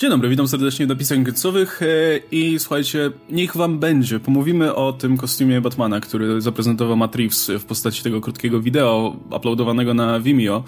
[0.00, 1.86] Dzień dobry, witam serdecznie do pisań końcowych e,
[2.30, 4.20] i słuchajcie, niech wam będzie.
[4.20, 9.94] Pomówimy o tym kostiumie Batmana, który zaprezentował Matt Reeves w postaci tego krótkiego wideo uploadowanego
[9.94, 10.64] na Vimeo.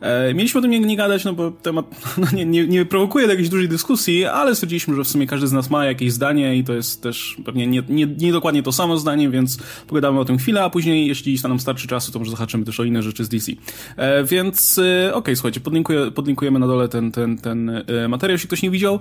[0.00, 1.86] E, mieliśmy o tym nie, nie gadać, no bo temat
[2.18, 5.46] no nie, nie, nie prowokuje do jakiejś dużej dyskusji, ale stwierdziliśmy, że w sumie każdy
[5.46, 8.72] z nas ma jakieś zdanie i to jest też pewnie nie, nie, nie dokładnie to
[8.72, 12.30] samo zdanie, więc pogadamy o tym chwilę, a później, jeśli nam starczy czasu, to może
[12.30, 13.52] zahaczymy też o inne rzeczy z DC.
[13.96, 17.70] E, więc okej, okay, słuchajcie, podlinkuję, podlinkujemy na dole ten, ten, ten
[18.08, 19.00] materiał, jeśli ktoś nie widział.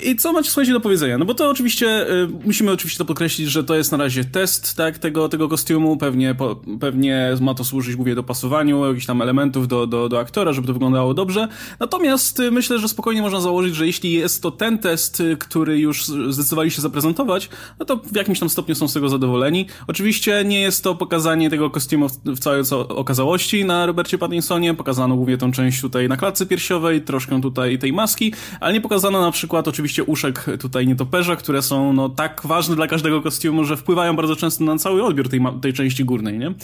[0.00, 1.18] I co macie słuchajcie do powiedzenia?
[1.18, 4.76] No bo to oczywiście, y, musimy oczywiście to podkreślić, że to jest na razie test,
[4.76, 9.68] tak, tego, tego kostiumu, pewnie, po, pewnie ma to służyć, mówię, dopasowaniu jakichś tam elementów
[9.68, 11.48] do, do, do aktora, żeby to wyglądało dobrze.
[11.80, 15.78] Natomiast y, myślę, że spokojnie można założyć, że jeśli jest to ten test, y, który
[15.78, 19.66] już zdecydowali się zaprezentować, no to w jakimś tam stopniu są z tego zadowoleni.
[19.86, 25.16] Oczywiście nie jest to pokazanie tego kostiumu w, w całej okazałości na Robercie Pattinsonie, pokazano
[25.16, 29.30] głównie tą część tutaj na klatce piersiowej, troszkę tutaj tej maski, ale nie pokazano na
[29.30, 33.76] przykład oczywiście oczywiście uszek tutaj nietoperza, które są no, tak ważne dla każdego kostiumu, że
[33.76, 36.54] wpływają bardzo często na cały odbiór tej, tej części górnej, nie?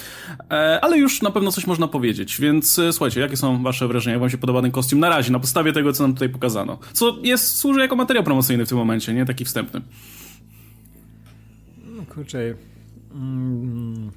[0.51, 4.13] E, ale już na pewno coś można powiedzieć, więc e, słuchajcie, jakie są wasze wrażenia,
[4.13, 6.79] jak wam się podoba ten kostium na razie, na podstawie tego, co nam tutaj pokazano?
[6.93, 9.27] Co jest, służy jako materiał promocyjny w tym momencie, nie?
[9.27, 9.81] Taki wstępny.
[11.85, 12.55] No kurczę...
[13.15, 14.11] Mm.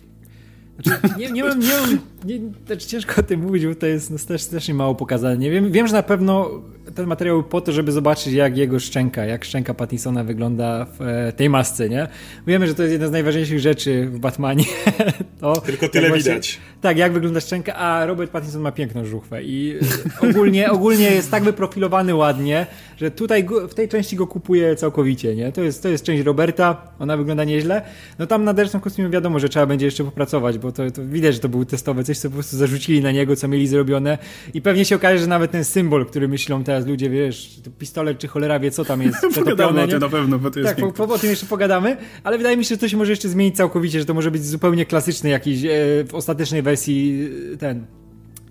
[0.80, 4.12] Znaczy, nie, nie mam, nie mam nie, znaczy ciężko o tym mówić, bo to jest
[4.12, 5.38] no, też, też nie mało pokazane.
[5.38, 6.50] Nie wiem, wiem, że na pewno
[6.96, 11.34] ten materiał po to, żeby zobaczyć jak jego szczęka, jak szczęka Pattinsona wygląda w e,
[11.34, 12.08] tej masce, nie?
[12.48, 14.64] Wiemy, że to jest jedna z najważniejszych rzeczy w Batmanie.
[15.42, 16.60] to, Tylko tyle właśnie, widać.
[16.82, 19.80] Tak, jak wygląda szczęka, a Robert Pattinson ma piękną żuchwę i
[20.22, 22.66] ogólnie, ogólnie jest tak wyprofilowany ładnie,
[22.98, 25.52] że tutaj w tej części go kupuje całkowicie, nie?
[25.52, 27.82] To jest, to jest część Roberta, ona wygląda nieźle.
[28.20, 31.34] No tam na derczym kostiumie wiadomo, że trzeba będzie jeszcze popracować, bo to, to widać,
[31.34, 34.18] że to był testowy, coś co po prostu zarzucili na niego, co mieli zrobione
[34.54, 38.28] i pewnie się okaże, że nawet ten symbol, który myślą teraz ludzie, wiesz, pistolet czy
[38.28, 39.84] cholera wie, co tam jest przetopione.
[39.84, 42.38] o tym na pewno, bo to jest Tak, po, po, o tym jeszcze pogadamy, ale
[42.38, 44.86] wydaje mi się, że to się może jeszcze zmienić całkowicie, że to może być zupełnie
[44.86, 45.70] klasyczny jakiś e,
[46.08, 47.86] w ostatecznej wersji e, ten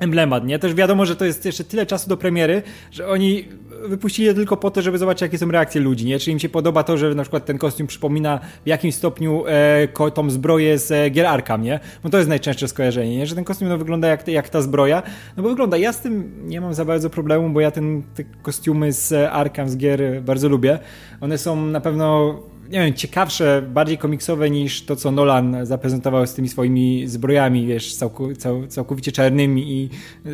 [0.01, 0.59] emblemat, nie?
[0.59, 3.45] Też wiadomo, że to jest jeszcze tyle czasu do premiery, że oni
[3.89, 6.19] wypuścili je tylko po to, żeby zobaczyć, jakie są reakcje ludzi, nie?
[6.19, 10.11] Czy im się podoba to, że na przykład ten kostium przypomina w jakimś stopniu e,
[10.15, 11.81] tą zbroję z e, gier Arkham, nie?
[12.03, 13.27] Bo to jest najczęstsze skojarzenie, nie?
[13.27, 15.03] Że ten kostium no, wygląda jak, jak ta zbroja.
[15.37, 18.25] No bo wygląda, ja z tym nie mam za bardzo problemu, bo ja ten, te
[18.43, 20.79] kostiumy z Arkham, z gier bardzo lubię.
[21.21, 22.35] One są na pewno
[22.71, 27.95] nie wiem, ciekawsze, bardziej komiksowe niż to, co Nolan zaprezentował z tymi swoimi zbrojami, wiesz,
[27.95, 29.91] całku, cał, całkowicie czarnymi i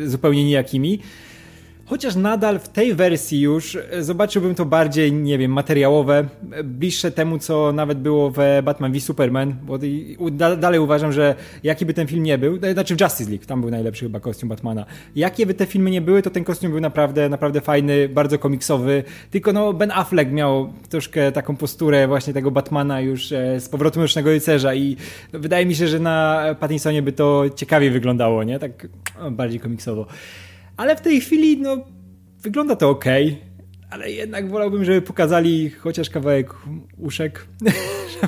[0.07, 0.99] zupełnie nijakimi.
[1.89, 6.25] Chociaż nadal w tej wersji już e, zobaczyłbym to bardziej, nie wiem, materiałowe,
[6.63, 9.79] bliższe temu, co nawet było w Batman v Superman, bo
[10.57, 13.61] dalej uważam, że jaki by ten film nie był, e, znaczy w Justice League, tam
[13.61, 14.85] był najlepszy chyba kostium Batmana.
[15.15, 19.03] Jakie by te filmy nie były, to ten kostium był naprawdę, naprawdę fajny, bardzo komiksowy,
[19.31, 24.01] tylko no Ben Affleck miał troszkę taką posturę właśnie tego Batmana już e, z powrotem
[24.01, 24.97] Mrocznego Rycerza i
[25.33, 28.59] wydaje mi się, że na Pattinsonie by to ciekawie wyglądało, nie?
[28.59, 28.87] Tak
[29.31, 30.05] bardziej komiksowo.
[30.77, 31.77] Ale w tej chwili, no,
[32.41, 33.05] wygląda to ok,
[33.89, 36.53] ale jednak wolałbym, żeby pokazali chociaż kawałek
[36.97, 37.47] uszek.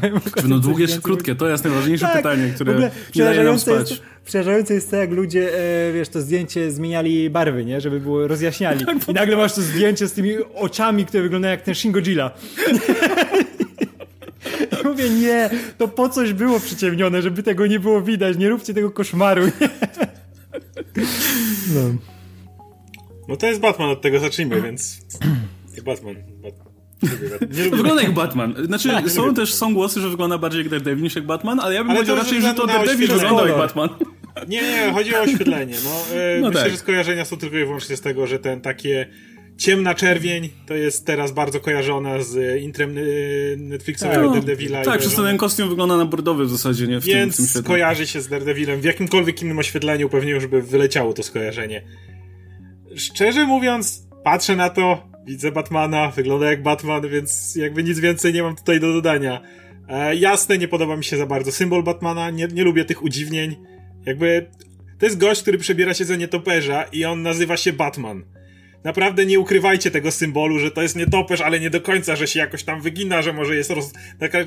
[0.48, 3.90] no długie czy krótkie, to jest najważniejsze tak, pytanie, które nie daje nam spać.
[3.90, 5.60] Jest, przerażające jest to, jak ludzie,
[5.90, 7.82] e, wiesz, to zdjęcie zmieniali barwy, nie?
[7.82, 8.86] Żeby było rozjaśniali.
[8.86, 12.32] Tak, I nagle masz to zdjęcie z tymi oczami, które wyglądają jak ten Shin Godzilla.
[14.84, 18.92] mówię, nie, to po coś było przyciemnione, żeby tego nie było widać, nie róbcie tego
[18.92, 19.46] koszmaru.
[19.46, 19.70] Nie?
[21.76, 21.82] No.
[23.30, 25.02] No to jest Batman, od tego zacznijmy, więc...
[25.86, 26.16] Batman.
[27.58, 28.56] Nie wygląda jak Batman.
[28.66, 31.74] Znaczy, tak, są też są głosy, że wygląda bardziej jak Daredevil niż jak Batman, ale
[31.74, 33.90] ja bym ale powiedział raczej, że to Daredevil wygląda jak Batman.
[34.48, 35.76] Nie, nie, chodzi o oświetlenie.
[35.84, 36.72] No, e, no myślę, tak.
[36.72, 39.08] że skojarzenia są tylko i wyłącznie z tego, że ten takie
[39.58, 43.02] ciemna czerwień to jest teraz bardzo kojarzona z intrem e,
[43.58, 44.84] Netflixowego no, Daredevila.
[44.84, 47.00] Tak, przez ten kostium wygląda na bordowy w zasadzie, nie?
[47.00, 48.82] W Więc tym, w tym kojarzy się z Daredevilem.
[48.82, 51.84] W jakimkolwiek innym oświetleniu pewnie już by wyleciało to skojarzenie
[52.96, 58.44] szczerze mówiąc, patrzę na to, widzę Batmana, wygląda jak Batman, więc jakby nic więcej nie
[58.44, 59.42] mam tutaj do dodania.
[59.90, 63.56] E, jasne, nie podoba mi się za bardzo symbol Batmana, nie, nie lubię tych udziwnień.
[64.06, 64.50] Jakby
[65.00, 68.24] to jest gość, który przebiera się za nietoperza i on nazywa się Batman.
[68.84, 72.40] Naprawdę nie ukrywajcie tego symbolu, że to jest nietoperz, ale nie do końca, że się
[72.40, 73.94] jakoś tam wygina, że może jest roz...
[74.20, 74.38] Taka...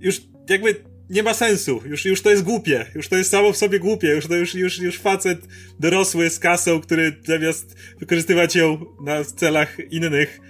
[0.00, 0.20] Już
[0.50, 0.74] jakby
[1.10, 1.82] nie ma sensu.
[1.86, 2.86] Już, już to jest głupie.
[2.94, 4.08] Już to jest samo w sobie głupie.
[4.08, 5.38] Już to już, już, już facet
[5.80, 10.40] dorosły z kasą, który zamiast wykorzystywać ją na celach innych,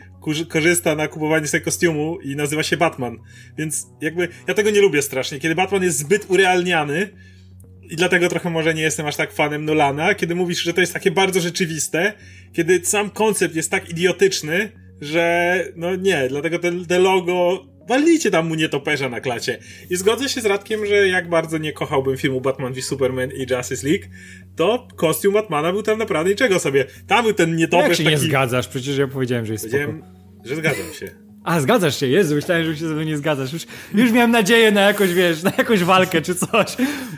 [0.48, 3.18] korzysta na kupowanie sobie kostiumu i nazywa się Batman.
[3.58, 5.40] Więc jakby ja tego nie lubię strasznie.
[5.40, 7.10] Kiedy Batman jest zbyt urealniany
[7.90, 10.92] i dlatego trochę może nie jestem aż tak fanem Nolana, kiedy mówisz, że to jest
[10.92, 12.12] takie bardzo rzeczywiste,
[12.52, 18.48] kiedy sam koncept jest tak idiotyczny, że no nie, dlatego te, te logo walnijcie tam
[18.48, 19.58] mu nietoperza na klacie.
[19.90, 23.46] I zgodzę się z Radkiem, że jak bardzo nie kochałbym filmu Batman v Superman i
[23.52, 24.04] Justice League,
[24.56, 26.84] to kostium Batmana był tam naprawdę niczego sobie.
[27.06, 28.16] Tam był ten nietoperz Jak się taki...
[28.16, 28.68] nie zgadzasz?
[28.68, 30.48] Przecież ja powiedziałem, że jest Powiedziałem, spoko.
[30.48, 31.10] że zgadzam się.
[31.44, 33.52] A, zgadzasz się, Jezu, myślałem, że się ze mną nie zgadzasz.
[33.52, 33.62] Już,
[33.94, 36.66] już miałem nadzieję na jakąś, wiesz, na jakąś walkę czy coś.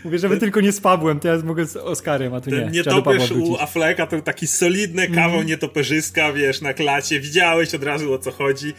[0.05, 2.57] Mówię, żeby tylko nie spadłem, teraz mogę z Oscarem, a tu nie.
[2.57, 2.73] Ten Pawła
[3.15, 3.57] nietoperz u.
[3.61, 5.47] Afflecka to taki solidny kawał Mhm.
[5.47, 7.21] nietoperzyska, wiesz, na klacie.
[7.21, 8.73] Widziałeś od razu o co chodzi.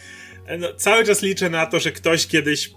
[0.46, 2.70] E, No, cały czas liczę na to, że ktoś kiedyś,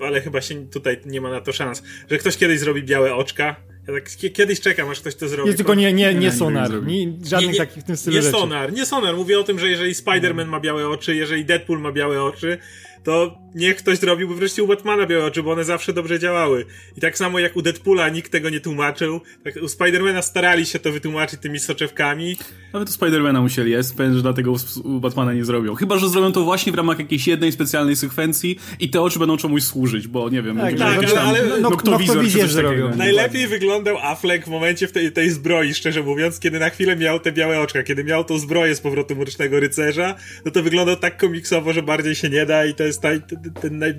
[0.00, 3.56] ale chyba się tutaj nie ma na to szans, że ktoś kiedyś zrobi białe oczka.
[3.88, 5.46] Ja tak kie- kiedyś czekam, aż ktoś to zrobi.
[5.46, 8.72] Jest tylko nie, nie, nie nie sonar, nie, żadnych takich w tym stylu nie sonar,
[8.72, 9.16] nie sonar.
[9.16, 12.58] Mówię o tym, że jeżeli Spider-Man ma białe oczy, jeżeli Deadpool ma białe oczy,
[13.04, 16.64] to niech ktoś zrobiłby wreszcie u Batmana białe oczy, bo one zawsze dobrze działały.
[16.96, 20.78] I tak samo jak u Deadpoola nikt tego nie tłumaczył, tak u Spidermana starali się
[20.78, 22.36] to wytłumaczyć tymi soczewkami.
[22.72, 24.54] Nawet u Spidermana musieli, jest pewien, że dlatego
[24.84, 25.74] u- Batmana nie zrobią.
[25.74, 29.36] Chyba, że zrobią to właśnie w ramach jakiejś jednej specjalnej sekwencji i te oczy będą
[29.36, 32.68] czemuś służyć, bo nie wiem, Tak, tak, tam ale- no- noktowizor coś zrobią.
[32.68, 32.90] takiego.
[32.96, 37.20] Najlepiej wyglądał Affleck w momencie w tej, tej zbroi, szczerze mówiąc, kiedy na chwilę miał
[37.20, 40.14] te białe oczka, kiedy miał tą zbroję z powrotem Mrocznego Rycerza,
[40.44, 43.20] no to wyglądał tak komiksowo, że bardziej się nie da i to jest taj,
[43.60, 43.94] ten, naj,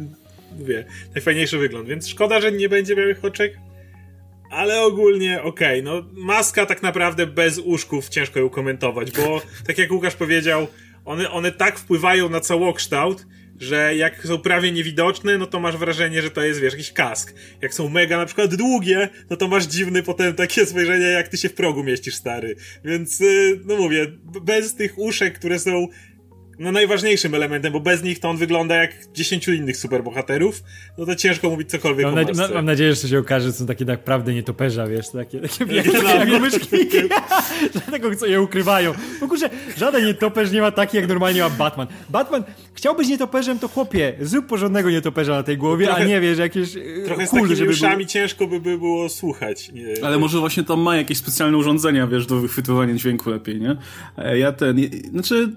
[0.59, 0.85] mówię,
[1.15, 3.57] najfajniejszy wygląd, więc szkoda, że nie będzie białych oczek,
[4.51, 9.91] ale ogólnie okej, no maska tak naprawdę bez uszków ciężko ją komentować, bo tak jak
[9.91, 10.67] Łukasz powiedział,
[11.05, 13.25] one, one tak wpływają na całokształt,
[13.59, 17.33] że jak są prawie niewidoczne, no to masz wrażenie, że to jest, wiesz, jakiś kask.
[17.61, 21.37] Jak są mega na przykład długie, no to masz dziwny potem takie spojrzenie, jak ty
[21.37, 22.55] się w progu mieścisz, stary.
[22.85, 24.07] Więc, y, no mówię,
[24.41, 25.87] bez tych uszek, które są
[26.59, 30.63] no najważniejszym elementem, bo bez nich to on wygląda jak 10 innych superbohaterów,
[30.97, 32.53] no to ciężko mówić cokolwiek Mam, o nadzie- masce.
[32.55, 35.91] mam nadzieję, że to się okaże, że są takie naprawdę nietoperza, wiesz, takie, takie, takie,
[36.03, 36.39] no, takie no.
[36.39, 36.77] myszki.
[37.73, 38.93] Dlatego co je ukrywają.
[39.21, 41.87] Bo kurczę, żaden nietoperz nie ma taki, jak normalnie ma Batman.
[42.09, 42.43] Batman,
[42.73, 46.69] chciałbyś nietoperzem, to chłopie, zrób porządnego nietoperza na tej głowie, Trochę- a nie wiesz, jakieś
[47.05, 49.71] Trochę z kul, takimi żeby uszami ciężko by, by było słuchać.
[49.71, 53.75] Nie, Ale może właśnie tam ma jakieś specjalne urządzenia, wiesz, do wychwytywania dźwięku lepiej, nie?
[54.17, 54.77] E, Ja ten,
[55.11, 55.53] znaczy,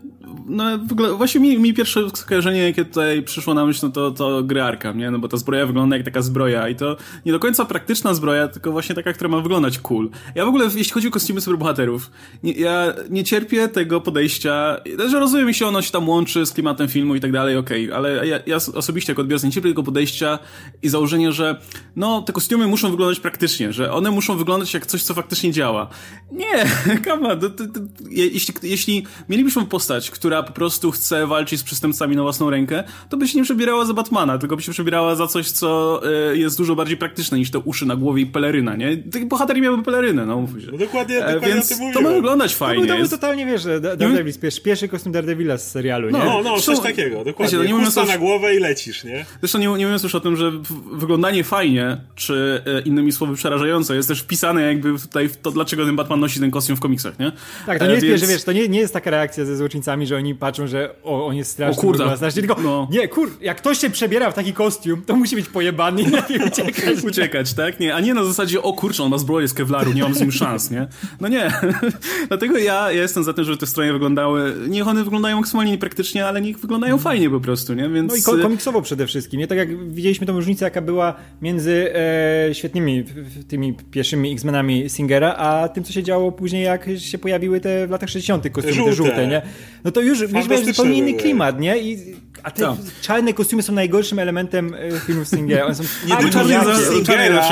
[0.46, 4.10] no w ogóle, właśnie mi, mi pierwsze skojarzenie, jakie tutaj przyszło na myśl, no to,
[4.10, 5.10] to gry Arkham, nie?
[5.10, 6.96] No bo ta zbroja wygląda jak taka zbroja i to
[7.26, 10.10] nie do końca praktyczna zbroja, tylko właśnie taka, która ma wyglądać cool.
[10.34, 12.10] Ja w ogóle, jeśli chodzi o kostiumy superbohaterów,
[12.42, 14.76] nie, ja nie cierpię tego podejścia,
[15.10, 17.93] że rozumiem, mi się ono się tam łączy z klimatem filmu i tak dalej, okej,
[17.93, 20.38] ale ja, ja osobiście jako odbiorca nie cierpię tego podejścia
[20.82, 21.60] i założenia, że
[21.96, 25.88] no, te kostiumy muszą wyglądać praktycznie, że one muszą wyglądać jak coś, co faktycznie działa.
[26.32, 26.66] Nie,
[28.10, 32.85] je- jeśli, jeśli mielibyśmy postać, która po prostu chce walczyć z przestępcami na własną rękę,
[33.09, 36.00] to by się nie przebierała za Batmana, tylko by się przebierała za coś, co
[36.32, 38.97] y, jest dużo bardziej praktyczne niż te uszy na głowie i peleryna, nie?
[38.97, 40.47] Tych bohaterowie miały pelerynę, no.
[40.73, 42.05] No dokładnie, E, dokładnie więc o tym to mówiłem.
[42.05, 42.85] ma wyglądać To fajnie.
[42.87, 46.19] był, to był totalnie, wiesz, Da- Daredevil, pierwszy, pierwszy kostium Daredevila z serialu, nie?
[46.19, 47.59] No, no, coś Zresztą- takiego, Wiecie, dokładnie.
[47.59, 49.25] no nie Chusta o- na głowę i lecisz, nie?
[49.41, 50.53] Zresztą nie, nie mówiąc już o tym, że
[50.93, 55.87] wyglądanie fajnie, czy e, innymi słowy przerażające, jest też wpisane jakby tutaj w to, dlaczego
[55.87, 57.32] ten Batman nosi ten kostium w komiksach, nie?
[57.67, 59.56] Tak, to E, nie jest, więc- że wiesz, to nie, nie jest taka reakcja ze
[59.56, 62.17] złoczyńcami, że oni patrzą, że o, on jest straszny, O kurda.
[62.34, 62.88] tylko No.
[62.93, 66.06] nie, kur, jak ktoś się przebiera w taki kostium, to musi być pojebany i
[66.49, 67.05] uciekać.
[67.05, 67.81] uciekać, tak?
[67.81, 70.20] Nie, a nie na zasadzie, o kurczę, on ma zbroję z kevlaru, nie mam z
[70.20, 70.87] nim szans, nie?
[71.20, 71.52] No nie.
[72.28, 76.26] Dlatego ja, ja jestem za tym, żeby te stroje wyglądały, niech one wyglądają maksymalnie niepraktycznie,
[76.26, 77.88] ale niech wyglądają fajnie po prostu, nie?
[77.88, 78.12] Więc...
[78.12, 79.46] No i ko- komiksowo przede wszystkim, nie?
[79.46, 83.05] Tak jak widzieliśmy tą różnicę, jaka była między e, świetnymi
[83.48, 87.91] tymi pierwszymi X-Menami Singera, a tym, co się działo później, jak się pojawiły te w
[87.91, 88.48] latach 60.
[88.50, 88.94] kostiumy, te Żółte.
[88.96, 89.43] żółte, nie?
[89.84, 91.79] No to już mieliśmy Fantastyczne zupełnie inny klimat, nie?
[91.79, 92.76] I, a te Tak.
[93.00, 95.64] czarne kostiumy są najgorszym elementem e, filmów Singera.
[95.64, 97.43] One są Nie ale tylko filmów Stingera,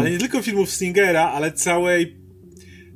[0.00, 2.16] ale nie tylko filmów Stingera, ale całej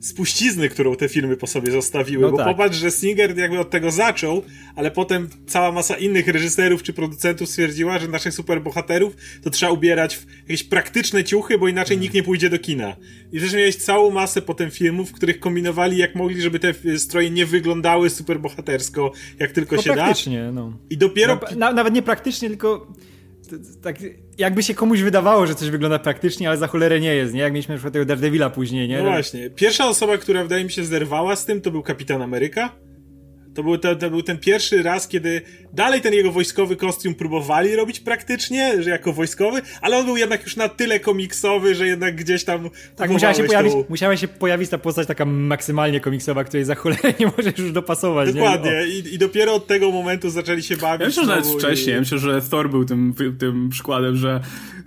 [0.02, 2.46] spuścizny, którą te filmy po sobie zostawiły, No bo tak.
[2.46, 4.42] popatrz, że Singer jakby od tego zaczął,
[4.76, 10.16] ale potem cała masa innych reżyserów czy producentów stwierdziła, że naszych superbohaterów to trzeba ubierać
[10.16, 12.96] w jakieś praktyczne ciuchy, bo inaczej nikt nie pójdzie do kina.
[13.32, 16.98] I przecież miałeś całą masę potem filmów, w których kombinowali jak mogli, żeby te y,
[16.98, 19.94] stroje nie wyglądały superbohatersko, jak tylko No się da.
[19.96, 20.78] praktycznie, no.
[20.90, 21.40] I dopiero...
[21.50, 22.92] No, na, nawet nie praktycznie, tylko
[23.82, 23.96] tak
[24.38, 27.40] jakby się komuś wydawało, że coś wygląda praktycznie, ale za cholerę nie jest, nie?
[27.40, 28.98] Jak mieliśmy na tego Daredevila później, nie?
[28.98, 29.50] No właśnie.
[29.50, 32.72] Pierwsza osoba, która wydaje mi się zerwała z tym, to był Kapitan Ameryka.
[33.54, 35.42] To był, to, to był ten pierwszy raz, kiedy
[35.72, 40.42] dalej ten jego wojskowy kostium próbowali robić praktycznie, że jako wojskowy, ale on był jednak
[40.42, 42.70] już na tyle komiksowy, że jednak gdzieś tam.
[42.96, 46.74] Tak, musiała się, pojawić, tą- musiała się pojawić ta postać taka maksymalnie komiksowa, której za
[46.74, 48.32] cholerę nie możesz już dopasować.
[48.34, 48.70] Dokładnie.
[48.70, 48.86] Nie?
[48.86, 51.00] I, I dopiero od tego momentu zaczęli się bawić.
[51.00, 51.94] Ja myślę, że nawet znowu i- wcześniej.
[51.94, 54.40] Ja myślę, że Thor był tym, tym przykładem, że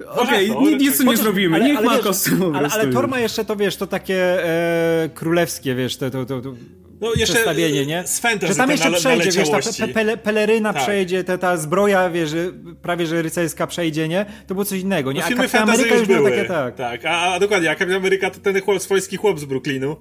[0.08, 3.08] okej, Thor, nic, nic nie zrobimy, Ale- niech ale ma kostium Ale, prostu ale Thor
[3.08, 6.54] ma jeszcze to, wiesz, to takie e, królewskie, wiesz, to, to, to, to
[7.02, 8.04] no jeszcze przestawienie, nie?
[8.08, 10.82] Z fantasy że tam jeszcze te przejdzie, wiesz, ta pe pele peleryna Tak.
[10.84, 14.26] przejdzie, ta, ta zbroja, wiesz, że prawie, że rycerska przejdzie, nie?
[14.48, 15.20] To było coś innego, nie?
[15.20, 16.32] No, A filmy Kapitan Ameryka już były.
[16.32, 16.46] takie,
[16.78, 17.06] tak.
[17.06, 19.96] A, a dokładnie, a Kapitan Ameryka to ten chłop, swojski chłop z Brooklynu,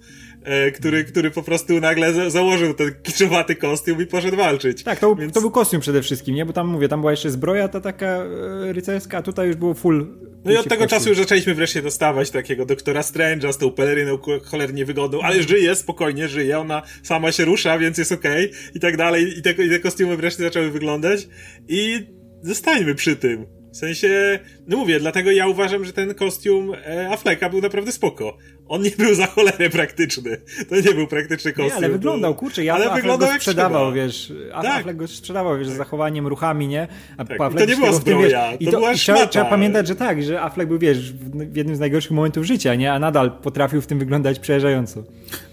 [0.45, 4.83] e, który, który po prostu nagle za założył ten kiczowaty kostium i poszedł walczyć.
[4.83, 6.47] Tak, to, Więc- to był kostium przede wszystkim, nie?
[6.47, 9.75] Bo tam, mówię, tam była jeszcze zbroja ta taka e, rycerska, a tutaj już było
[9.75, 10.07] full...
[10.45, 14.19] No i od tego czasu już zaczęliśmy wreszcie dostawać takiego doktora Strange'a z tą peleryną
[14.45, 18.97] cholernie wygodną, ale żyje, spokojnie żyje, ona sama się rusza, więc jest okej i tak
[18.97, 19.39] dalej.
[19.39, 21.29] I te, I te kostiumy wreszcie zaczęły wyglądać
[21.69, 22.07] i
[22.43, 23.64] zostańmy przy tym.
[23.75, 28.37] W sensie, no mówię, dlatego ja uważam, że ten kostium e, Afflecka był naprawdę spoko.
[28.69, 30.37] On nie był za cholerę praktyczny.
[30.69, 31.67] To nie był praktyczny kostium.
[31.67, 32.41] Nie, ale wyglądał, to...
[32.41, 34.07] kurczę, ja ale Affleck wyglądał go jak sprzedawał, trzeba.
[34.07, 34.81] wiesz, a Tak.
[34.81, 36.89] Affleck go sprzedawał, wiesz, z zachowaniem, ruchami, nie?
[37.17, 39.45] A Tak, Affleck i to nie była zbroja, wiesz, i to była i trzeba, trzeba
[39.45, 42.93] pamiętać, że tak, że Affleck był, wiesz, w, jednym z najgorszych momentów życia, nie?
[42.93, 45.05] A nadal potrafił w tym wyglądać przerażająco.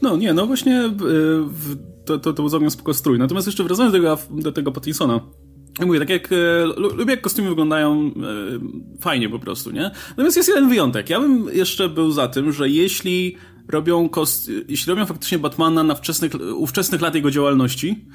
[0.02, 0.92] No nie, no właśnie e,
[2.06, 3.20] to, to, to był całkiem spoko strój.
[3.20, 5.22] Natomiast jeszcze wracając do tego, do tego Pattinsona.
[5.80, 8.12] Mówię, tak jak e, lu- lubię jak kostiumy wyglądają
[8.98, 9.92] e, fajnie po prostu, nie?
[10.10, 11.10] Natomiast jest jeden wyjątek.
[11.10, 13.38] Ja bym jeszcze był za tym, że jeśli
[13.68, 14.52] robią kost...
[14.68, 18.06] jeśli robią faktycznie Batmana na wczesnych, ówczesnych lat jego działalności,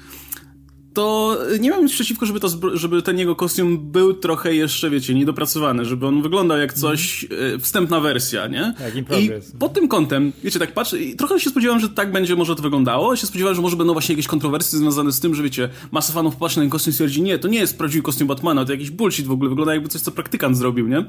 [0.97, 5.13] to nie mam nic przeciwko, żeby, to, żeby ten jego kostium był trochę jeszcze, wiecie,
[5.13, 7.25] niedopracowany, żeby on wyglądał jak coś,
[7.55, 8.73] e, wstępna wersja, nie?
[8.95, 12.35] In I pod tym kątem, wiecie, tak patrzę i trochę się spodziewałem, że tak będzie
[12.35, 15.43] może to wyglądało, się spodziewałem, że może będą właśnie jakieś kontrowersje związane z tym, że
[15.43, 18.27] wiecie, masa fanów popatrzy na ten kostium i stwierdzi, nie, to nie jest prawdziwy kostium
[18.27, 21.05] Batmana, to jakiś bullshit w ogóle, wygląda jakby coś, co praktykant zrobił, nie?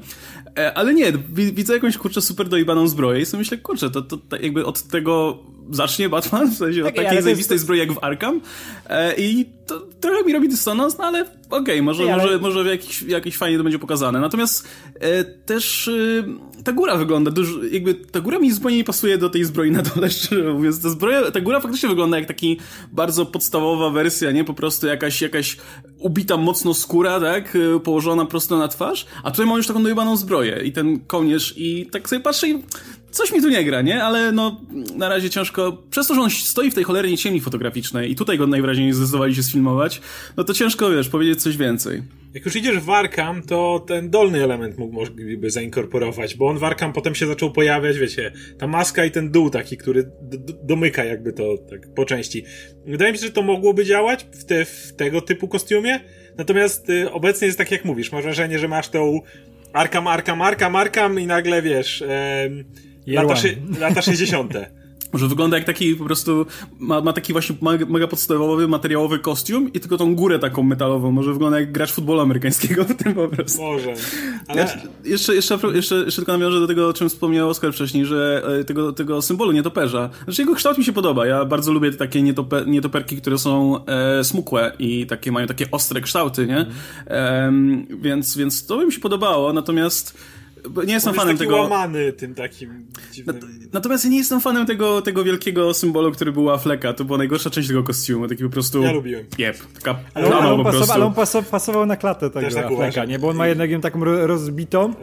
[0.57, 4.01] E, ale nie, wi- widzę jakąś, kurczę, super dojebaną zbroję i sobie myślę, kurczę, to,
[4.01, 5.37] to, to jakby od tego
[5.69, 8.41] zacznie Batman, w sensie od Tak, takiej jest- zajebistej zbroi jak w Arkham
[8.89, 12.63] e, i to trochę mi robi dysonans, no ale okej, może, Ej, ale- może, może
[12.63, 14.19] w jakiś, jakiś fajnie to będzie pokazane.
[14.19, 14.67] Natomiast
[14.99, 19.29] e, też e, ta góra wygląda dużo, jakby ta góra mi zupełnie nie pasuje do
[19.29, 20.81] tej zbroi na dole, szczerze mówiąc.
[20.81, 22.59] Ta zbroja, ta góra faktycznie wygląda jak taki
[22.91, 24.43] bardzo podstawowa wersja, nie?
[24.43, 25.57] Po prostu jakaś, jakaś
[25.99, 27.55] ubita mocno skóra, tak?
[27.75, 31.53] E, Położona prosto na twarz, a tutaj mam już taką dojebaną zbroję i ten kołnierz
[31.57, 32.63] i tak sobie patrzę i
[33.11, 34.03] coś mi tu nie gra, nie?
[34.03, 34.61] Ale no,
[34.95, 38.37] na razie ciężko, przez to, że on stoi w tej cholernie ciemni fotograficznej i tutaj
[38.37, 40.01] go najwyraźniej nie zdecydowali się sfilmować,
[40.37, 42.03] no to ciężko, wiesz, powiedzieć coś więcej.
[42.33, 46.63] Jak już idziesz w Arkham, to ten dolny element mógł mogliby zainkorporować, bo on w
[46.63, 50.11] Arkham potem się zaczął pojawiać, wiecie, ta maska i ten dół taki, który
[50.63, 52.43] domyka jakby to tak po części.
[52.85, 55.99] Wydaje mi się, że to mogłoby działać w, te, w tego typu kostiumie,
[56.37, 59.21] natomiast y, obecnie jest tak jak mówisz, masz wrażenie, że masz tą
[59.73, 62.65] Arkham, Arkham, Arkham, Arkham i nagle wiesz, em,
[63.15, 64.53] lata, szy- lata 60.
[65.13, 66.45] Może wygląda jak taki po prostu,
[66.79, 71.11] ma, ma taki właśnie mega, mega podstawowy, materiałowy kostium i tylko tą górę taką metalową.
[71.11, 73.61] Może wygląda jak gracz futbolu amerykańskiego w tym po prostu.
[73.61, 73.93] Może.
[74.47, 74.61] Ale...
[74.61, 74.67] Ja,
[75.03, 78.63] jeszcze, jeszcze, jeszcze, jeszcze tylko nawiążę do tego, o czym wspomniał Oskar wcześniej, że e,
[78.63, 80.09] tego, tego symbolu nietoperza.
[80.23, 81.25] Znaczy jego kształt mi się podoba.
[81.25, 85.71] Ja bardzo lubię te takie nietope, nietoperki, które są e, smukłe i takie mają takie
[85.71, 86.65] ostre kształty, nie?
[87.05, 90.17] Em, więc, więc to by mi się podobało, natomiast
[90.85, 91.55] nie jestem On jest fanem taki tego.
[91.61, 93.39] łamany tym takim dziwnym...
[93.73, 96.93] Natomiast ja nie jestem fanem tego, tego wielkiego symbolu, który był u Afflecka.
[96.93, 98.27] To była najgorsza część tego kostiumu.
[98.27, 98.81] Taki po prostu.
[98.81, 99.25] Ja lubiłem.
[99.37, 100.93] Jep, taka Ale on, ale on, po pasował, prostu.
[100.93, 103.09] ale on pasował, pasował na klatę tego tak Afflecka, uważam.
[103.09, 103.19] nie?
[103.19, 104.93] Bo on ma jednak ją taką ro- rozbitą,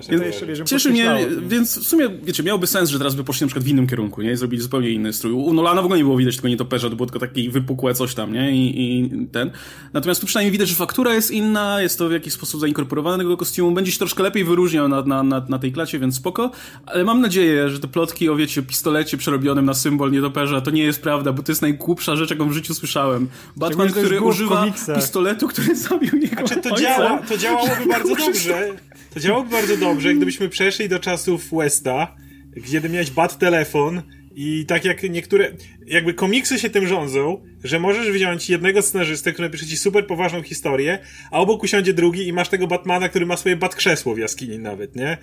[0.64, 3.68] Cieszy mnie, więc w sumie, wiecie, miałby sens, że teraz by poszli na przykład w
[3.68, 4.32] innym kierunku, nie?
[4.32, 5.32] I zrobili zupełnie inny strój.
[5.32, 8.14] U Nolana w ogóle nie było widać tylko nietoperza, to było tylko takie wypukłe coś
[8.14, 8.50] tam, nie?
[8.56, 9.50] I, I ten.
[9.92, 13.24] Natomiast tu przynajmniej widać, że faktura jest inna, jest to w jakiś sposób zainkorporowane do
[13.24, 16.50] tego kostiumu, będzie się troszkę lepiej wyróżniał na, na, na, na tej klacie, więc spoko.
[16.86, 20.82] Ale mam nadzieję, że te plotki o, wiecie, pistolecie przerobionym na symbol nietoperza, to nie
[20.82, 23.28] jest prawda, bo to jest najgłupsza rzecz, jaką w życiu słyszałem.
[23.56, 28.72] Batman, który używa pistoletu, który zabił jego Czy to, działa, to działałoby bardzo dobrze.
[29.14, 32.14] To działałoby bardzo dobrze, gdybyśmy przeszli do czasów Westa,
[32.56, 34.02] gdzie miałeś bat telefon
[34.38, 35.52] i tak jak niektóre,
[35.86, 40.42] jakby komiksy się tym rządzą, że możesz wziąć jednego scenarzystę, który napisze ci super poważną
[40.42, 40.98] historię,
[41.30, 44.58] a obok usiądzie drugi i masz tego Batmana, który ma swoje bat krzesło w jaskini
[44.58, 45.18] nawet, nie?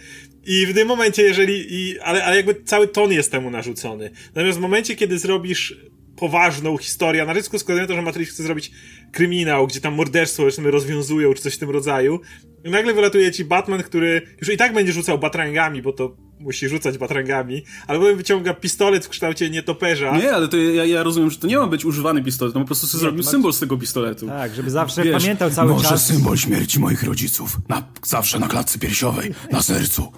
[0.45, 4.11] I w tym momencie, jeżeli, i, ale, ale jakby cały ton jest temu narzucony.
[4.35, 5.77] Natomiast w momencie, kiedy zrobisz
[6.15, 8.71] poważną historię, na rysku składają to, że Matrix chce zrobić
[9.11, 12.19] kryminał, gdzie tam morderstwo powiedzmy rozwiązują, czy coś w tym rodzaju.
[12.63, 16.69] I nagle wylatuje ci Batman, który już i tak będzie rzucał batrangami, bo to musi
[16.69, 20.17] rzucać batrangami, ale potem wyciąga pistolet w kształcie nietoperza.
[20.17, 22.67] Nie, ale to ja, ja rozumiem, że to nie ma być używany pistolet, no po
[22.67, 24.27] prostu sobie zrobił symbol z tego pistoletu.
[24.27, 26.05] Tak, żeby zawsze Wiesz, pamiętał cały Może czas.
[26.05, 27.57] symbol śmierci moich rodziców.
[27.69, 30.11] Na, zawsze na klatce piersiowej, na sercu.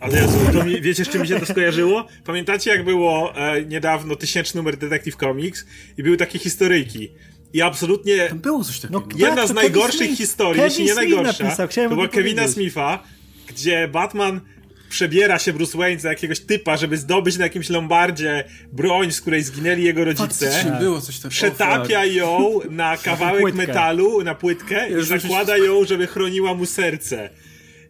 [0.00, 2.06] Ale Jezu, to mi, wiecie, z czym mi się to skojarzyło?
[2.24, 5.66] Pamiętacie, jak było e, niedawno tysięczny numer Detective Comics
[5.98, 7.08] i były takie historyjki.
[7.52, 9.00] I absolutnie Było coś takiego.
[9.00, 10.16] No, jedna Tak, z to najgorszych Smith.
[10.18, 12.48] historii, Kevin jeśli nie Smith najgorsza, napisał, to była Kevina.
[12.48, 13.02] Smitha,
[13.48, 14.40] gdzie Batman
[14.90, 19.42] przebiera się Bruce Wayne za jakiegoś typa, żeby zdobyć na jakimś lombardzie broń, z której
[19.42, 20.50] zginęli jego rodzice.
[20.50, 21.30] Faktycznie było coś takiego.
[21.30, 27.30] Przetapia ją na kawałek metalu, na płytkę i zakłada ją, żeby chroniła mu serce.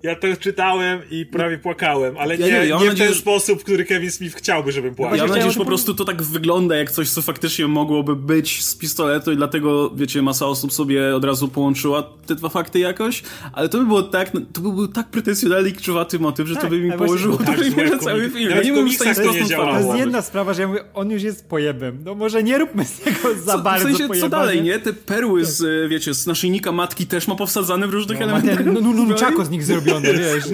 [0.03, 3.09] Ja to czytałem i prawie płakałem, ale Ja nie, nie, nie, ja mam w ten
[3.09, 5.17] że- sposób, który Kevin Smith chciałby, żebym płakał.
[5.17, 8.65] Ja mam nadzieję, że po prostu to tak wygląda jak coś, co faktycznie mogłoby być
[8.65, 13.23] z pistoletu i dlatego, wiecie, masa osób sobie od razu połączyła te dwa fakty jakoś,
[13.53, 16.65] ale to by było tak, to by był tak pretensjonalny i krzywaty motyw, że Tak,
[16.65, 18.51] to by mi właśnie- położyło Tak, na komik- cały film.
[18.51, 19.53] Ja nie w byłem w stanie to nie jest
[19.97, 21.99] jedna sprawa, że ja mówię, on już jest pojebem.
[22.05, 24.79] No może nie róbmy z tego za Co, bardzo w sensie, co dalej, nie?
[24.79, 28.57] Te perły z, e, wiecie, z naszyjnika matki też ma powsadzane w różnych Ma elementach.
[28.65, 30.45] ten no, no, nunchako z nich zrobione, wiesz.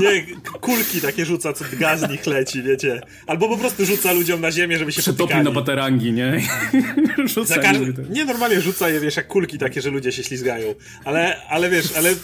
[0.00, 0.26] Nie,
[0.60, 3.00] kulki takie rzuca, co gaz z nich leci, wiecie.
[3.26, 5.44] Albo po prostu rzuca ludziom na ziemię, żeby się Przetopił potykali.
[5.44, 6.40] na baterangi, nie?
[7.34, 7.78] Rzuca każ...
[7.78, 10.74] niby te- Nie, normalnie rzuca je, wiesz, jak kulki takie, że ludzie się ślizgają.
[11.04, 12.14] Ale, ale wiesz, ale...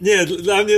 [0.00, 0.74] Nie, dla mnie...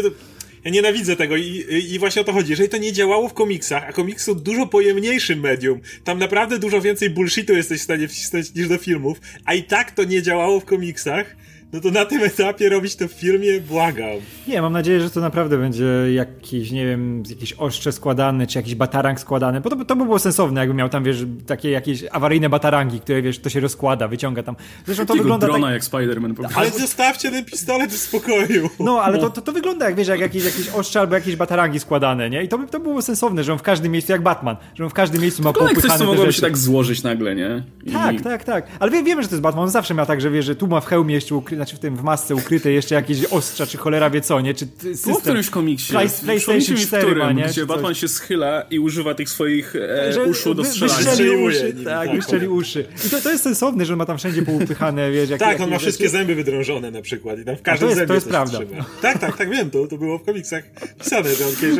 [0.64, 2.50] Ja nienawidzę tego i, i właśnie o to chodzi.
[2.50, 6.80] Jeżeli to nie działało w komiksach, a komiksy są dużo pojemniejszym medium, tam naprawdę dużo
[6.80, 10.60] więcej bullshitu jesteś w stanie wcisnąć niż do filmów, a i tak to nie działało
[10.60, 11.36] w komiksach,
[11.72, 14.10] no to na tym etapie robić to w filmie, błagam.
[14.48, 18.74] Nie, mam nadzieję, że to naprawdę będzie jakiś, nie wiem, jakieś ostrze składane, czy jakiś
[18.74, 22.48] batarang składany, bo to, to by było sensowne, jakby miał tam, wiesz, takie jakieś awaryjne
[22.48, 24.56] batarangi, które, wiesz, to się rozkłada, wyciąga tam.
[24.86, 25.74] Zresztą to Takiego wygląda drona tak...
[25.74, 26.42] jak Spider-Man po.
[26.54, 28.70] Ale zostawcie ten pistolet w spokoju.
[28.80, 31.80] No, ale to, to, to wygląda jak, wiesz, jak jakieś, jakieś ostrze albo jakieś batarangi
[31.80, 32.44] składane, nie?
[32.44, 34.90] I to by to było sensowne, że on w każdym miejscu, jak Batman, że on
[34.90, 36.32] w każdym miejscu ma No jak coś, co te mogłoby rzeczy.
[36.32, 37.62] się tak złożyć nagle, nie?
[37.84, 37.92] I...
[37.92, 38.66] Tak, tak, tak.
[38.80, 39.64] Ale wie, wiemy, że to jest Batman.
[39.64, 41.61] On zawsze miał tak, że wie, że tu ma w hełmie jeszcze ukry...
[41.62, 44.54] znaczy w tym w masce ukryte jeszcze jakieś ostrza, czy cholera wie co, nie?
[44.54, 44.92] Czy system.
[45.04, 45.92] Było w którymś komiksie.
[45.92, 47.44] Play- PlayStation mi, w 4 którym, ma, nie?
[47.44, 50.98] gdzie Batman się schyla i używa tych swoich e, Że uszu do strzelania.
[51.10, 52.84] Wyszczeli uszy, tak, wyszczeli uszy.
[53.06, 55.70] I to, to jest sensowne, że on ma tam wszędzie poupychane, wiesz, jak, Tak, on
[55.70, 55.82] ma rzeczy.
[55.82, 58.58] wszystkie zęby wydrążone na przykład i tam w każdym jest- zębie to jest prawda.
[58.58, 58.84] trzyma.
[59.02, 60.64] Tak, tak, tak, wiem, to, to było w komiksach
[61.04, 61.78] pisane, że on kiedyś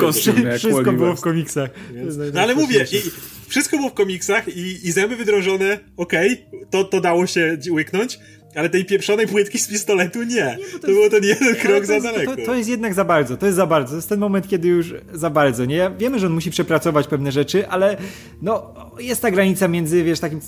[0.00, 0.34] kostium.
[0.34, 0.48] zęby.
[0.50, 1.70] jak Wszystko Wally było w komiksach.
[2.34, 3.02] No ale mówię, i
[3.48, 8.18] wszystko było w komiksach i, i zęby wydrążone, okej, to, to dało się łyknąć,
[8.54, 10.58] ale tej pieprzonej płytki z pistoletu nie.
[10.80, 12.36] to, było ten jeden krok to za jest, daleko.
[12.36, 13.90] To, to jest jednak za bardzo, to jest za bardzo.
[13.90, 15.90] To jest ten moment, kiedy już za bardzo, nie?
[15.98, 17.96] Wiemy, że on musi przepracować pewne rzeczy, ale
[18.42, 20.40] no, jest ta granica między, wiesz, takim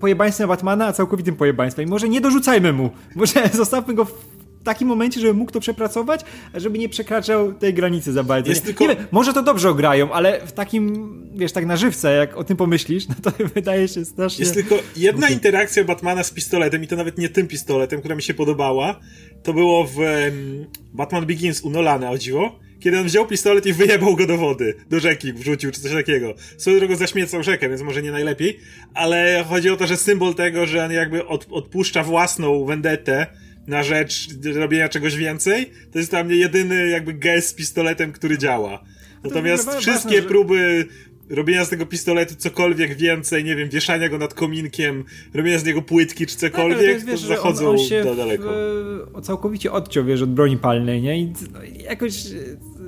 [0.00, 1.86] pojebaństwem Batmana, a całkowitym pojebaństwem.
[1.86, 6.20] I może nie dorzucajmy mu, może zostawmy go w takim momencie, żeby mógł to przepracować,
[6.52, 8.50] a żeby nie przekraczał tej granicy za bardzo.
[8.50, 11.76] Jest nie, tylko- nie wiem, może to dobrze ograją, ale w takim, wiesz, tak na
[11.76, 14.44] żywca, jak o tym pomyślisz, no to wydaje się strasznie...
[14.44, 18.22] Jest tylko jedna interakcja Batmana z pistoletem i to nawet nie tym pistoletem, która mi
[18.22, 19.00] się podobała.
[19.42, 22.58] To było w em, Batman Begins u Nolana, o dziwo.
[22.80, 26.34] Kiedy on wziął pistolet i wyjebał go do wody, do rzeki wrzucił, czy coś takiego.
[26.58, 28.58] Swoją drogą zaśmiecał rzekę, więc może nie najlepiej,
[28.94, 33.26] ale chodzi o to, że symbol tego, że on jakby od, odpuszcza własną vendetę
[33.66, 38.38] na rzecz robienia czegoś więcej, to jest dla mnie jedyny jakby gest z pistoletem, który
[38.38, 38.82] działa.
[39.24, 40.86] Natomiast ważne, wszystkie że- próby
[41.30, 45.82] robienia z tego pistoletu cokolwiek więcej, nie wiem, wieszania go nad kominkiem, robienia z niego
[45.82, 48.44] płytki czy Tak, cokolwiek, to, jest, wiesz, że zachodzą on, on się do daleko.
[48.44, 51.18] W, całkowicie odciął, wiesz, od broni palnej, nie?
[51.20, 52.26] I no, jakoś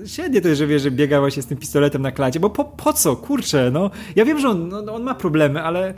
[0.05, 2.51] e, średnie to jest, że wiesz, że biega właśnie z tym pistoletem na klacie, bo
[2.51, 3.91] po, po co, kurczę, no.
[4.17, 5.95] Ja wiem, że on, no, on ma problemy, ale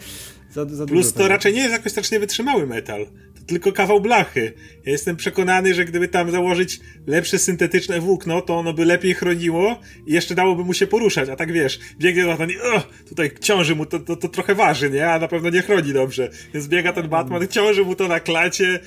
[0.51, 1.29] za, za Plus to tego.
[1.29, 3.07] raczej nie jest jakoś strasznie wytrzymały metal.
[3.41, 4.53] To tylko kawał blachy.
[4.85, 9.81] Ja jestem przekonany, że gdyby tam założyć lepsze syntetyczne włókno, to ono by lepiej chroniło
[10.07, 11.29] i jeszcze dałoby mu się poruszać.
[11.29, 14.91] A tak wiesz, biegnie Batman i "Ugh", tutaj ciąży mu, to, to, to trochę waży,
[14.91, 15.11] nie?
[15.11, 16.31] A na pewno nie chroni dobrze.
[16.55, 18.81] Więc biega ten Batman, ciąży mu to na klacie.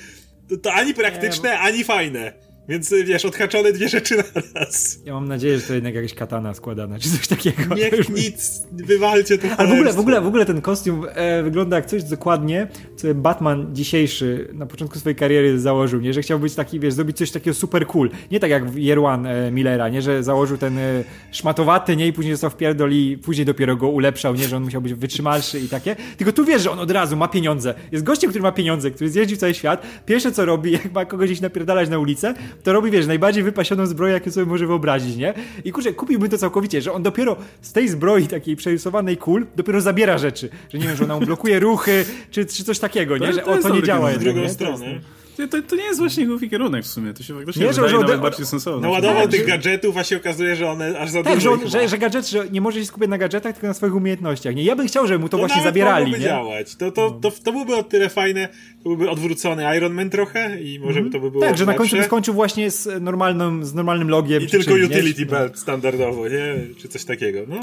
[0.48, 2.32] To, to ani praktyczne, ani fajne.
[2.68, 4.22] Więc y, wiesz, odhaczone dwie rzeczy na
[4.54, 4.98] raz.
[5.04, 7.74] Ja mam nadzieję, że to jednak jakaś katana składana, czy coś takiego.
[7.74, 11.76] Niech nic, wywalcie to Ale w ogóle, w ogóle, w ogóle ten kostium e, wygląda
[11.76, 16.12] jak coś dokładnie, co Batman dzisiejszy na początku swojej kariery założył, nie?
[16.12, 18.10] Że chciał być taki, wiesz, zrobić coś takiego super cool.
[18.30, 20.02] Nie tak jak w Year One e, Millera, nie?
[20.02, 22.06] Że założył ten e, szmatowaty, nie?
[22.06, 24.48] I później został wpierdol i później dopiero go ulepszał, nie?
[24.48, 25.96] Że on musiał być wytrzymalszy i takie.
[26.16, 27.74] Tylko tu wiesz, że on od razu ma pieniądze.
[27.92, 29.86] Jest gościem, który ma pieniądze, który zjeździł cały świat.
[30.06, 33.86] Pierwsze co robi, jak ma kogoś gdzieś napierdalać na ulicę, to robi, wiesz, najbardziej wypasioną
[33.86, 35.34] zbroję, jaką sobie może wyobrazić, nie?
[35.64, 39.80] I kurczę, kupiłbym to całkowicie, że on dopiero z tej zbroi takiej przerysowanej kul dopiero
[39.80, 40.48] zabiera rzeczy.
[40.72, 43.26] Że nie wiem, że ona mu blokuje ruchy, czy, czy coś takiego, nie?
[43.26, 44.48] To- Że to o, to nie działa jednak, drugą nie?
[44.48, 45.00] stronę.
[45.36, 47.82] To, to, to nie jest właśnie głupi kierunek w sumie, to się faktycznie Nie, że-
[47.82, 48.80] wydaje że ode- bardziej sensowne.
[48.82, 51.62] Naładował Tak, tych że- gadżetów, a się okazuje, że one aż za Tak, dużo że,
[51.64, 51.88] ich że, ma.
[51.88, 54.54] że gadżet, że nie może się skupiać na gadżetach, tylko na swoich umiejętnościach.
[54.54, 56.24] Nie, ja bym chciał, żeby mu to, właśnie nawet zabierali, mogłoby nie?
[56.30, 56.76] działać.
[56.76, 58.48] To, to, to, to byłoby o tyle fajne.
[58.84, 61.96] Byłby odwrócony Iron Man trochę i może by to by było Tak, że na końcu
[61.96, 64.42] by skończył właśnie z normalnym, z normalnym logiem.
[64.42, 64.86] I czy tylko czymś, nie?
[64.98, 66.54] utility belt standardowo, nie?
[66.76, 67.56] Czy coś takiego, no.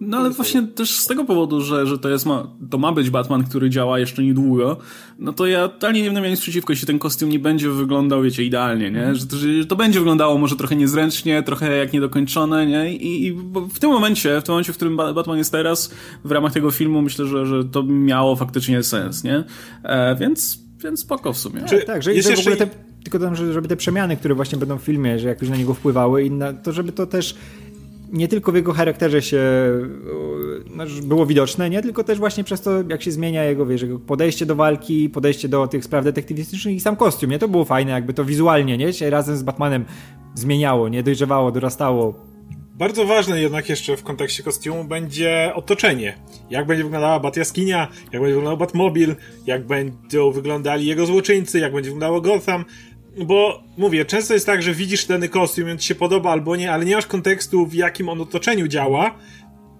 [0.00, 3.10] No ale właśnie też z tego powodu, że, że to jest ma, to ma być
[3.10, 4.76] Batman, który działa jeszcze niedługo,
[5.18, 8.22] no to ja totalnie nie będę miał nic przeciwko, jeśli ten kostium nie będzie wyglądał,
[8.22, 9.14] wiecie, idealnie, nie?
[9.14, 12.94] Że, to- że to będzie wyglądało może trochę niezręcznie, trochę jak niedokończone, nie?
[12.96, 15.94] I, i bo w tym momencie, w tym momencie, w którym Ba- Batman jest teraz,
[16.24, 19.44] w ramach tego filmu, myślę, że, że to miało faktycznie sens, nie?
[19.82, 21.62] E, więc, więc spoko w sumie.
[21.68, 22.66] Czy- Tak, że, jest że w ogóle te,
[23.02, 25.74] tylko tam, że- żeby te przemiany, które właśnie będą w filmie, że jakoś na niego
[25.74, 27.34] wpływały, i na, to żeby to też
[28.12, 29.40] nie tylko w jego charakterze się
[30.76, 31.82] no, było widoczne, nie?
[31.82, 35.48] Tylko też właśnie przez to, jak się zmienia jego, wiesz, jego podejście do walki, podejście
[35.48, 37.38] do tych spraw detektywistycznych i sam kostium, nie?
[37.38, 38.92] To było fajne, jakby to wizualnie, nie?
[38.92, 39.84] Się razem z Batmanem
[40.34, 41.02] zmieniało, nie?
[41.02, 42.27] Dojrzewało, dorastało.
[42.78, 46.18] Bardzo ważne jednak jeszcze w kontekście kostiumu będzie otoczenie.
[46.50, 51.90] Jak będzie wyglądała Batjaskinia, jak będzie wyglądał Batmobil, jak będą wyglądali jego złoczyńcy, jak będzie
[51.90, 52.64] wyglądało Gotham.
[53.24, 56.72] Bo mówię, często jest tak, że widzisz dany kostium on ci się podoba albo nie,
[56.72, 59.14] ale nie masz kontekstu w jakim on otoczeniu działa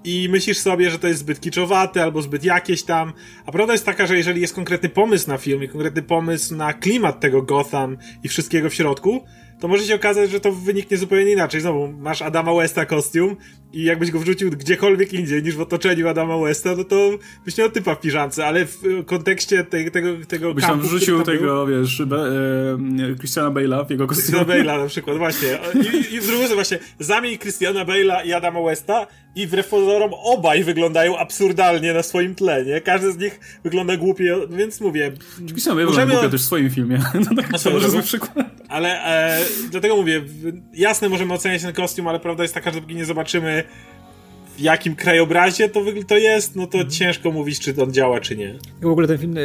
[0.05, 3.13] i myślisz sobie, że to jest zbyt kiczowaty albo zbyt jakieś tam.
[3.47, 6.73] A prawda jest taka, że jeżeli jest konkretny pomysł na film i konkretny pomysł na
[6.73, 9.25] klimat tego Gotham i wszystkiego w środku,
[9.61, 11.61] to może się okazać, że to wyniknie zupełnie inaczej.
[11.61, 13.37] Znowu, masz Adama Westa kostium
[13.73, 17.11] i jakbyś go wrzucił gdziekolwiek indziej niż w otoczeniu Adama Westa, no to
[17.45, 21.17] byś miał typa w piżance, ale w y, kontekście tej, tego, tego Byś tam wrzucił
[21.17, 22.17] tam był- tego, wiesz, be,
[23.13, 24.39] e, Christiana Bale'a w jego kostiumie.
[24.45, 25.49] Christiana Bale'a na przykład, właśnie.
[25.75, 30.65] I, i w drugim właśnie, zamień Christiana Bale'a i Adama Westa i wbrew pozorom obaj
[30.65, 32.81] wyglądają absurdalnie na swoim tle, nie?
[32.81, 35.13] Każdy z nich wygląda głupio, więc mówię,
[35.49, 36.31] Christian Bale Możemy- Możemy...
[36.33, 36.99] też w swoim filmie.
[37.31, 38.47] No tak, to może zły przykład.
[38.69, 39.41] ale e,
[39.71, 40.23] dlatego mówię,
[40.75, 43.65] jasne możemy oceniać ten kostium, ale prawda jest taka, że dopóki nie zobaczymy
[44.57, 48.59] w jakim krajobrazie to, to jest, no to ciężko mówić, czy on działa, czy nie.
[48.81, 49.41] I w ogóle ten film, e,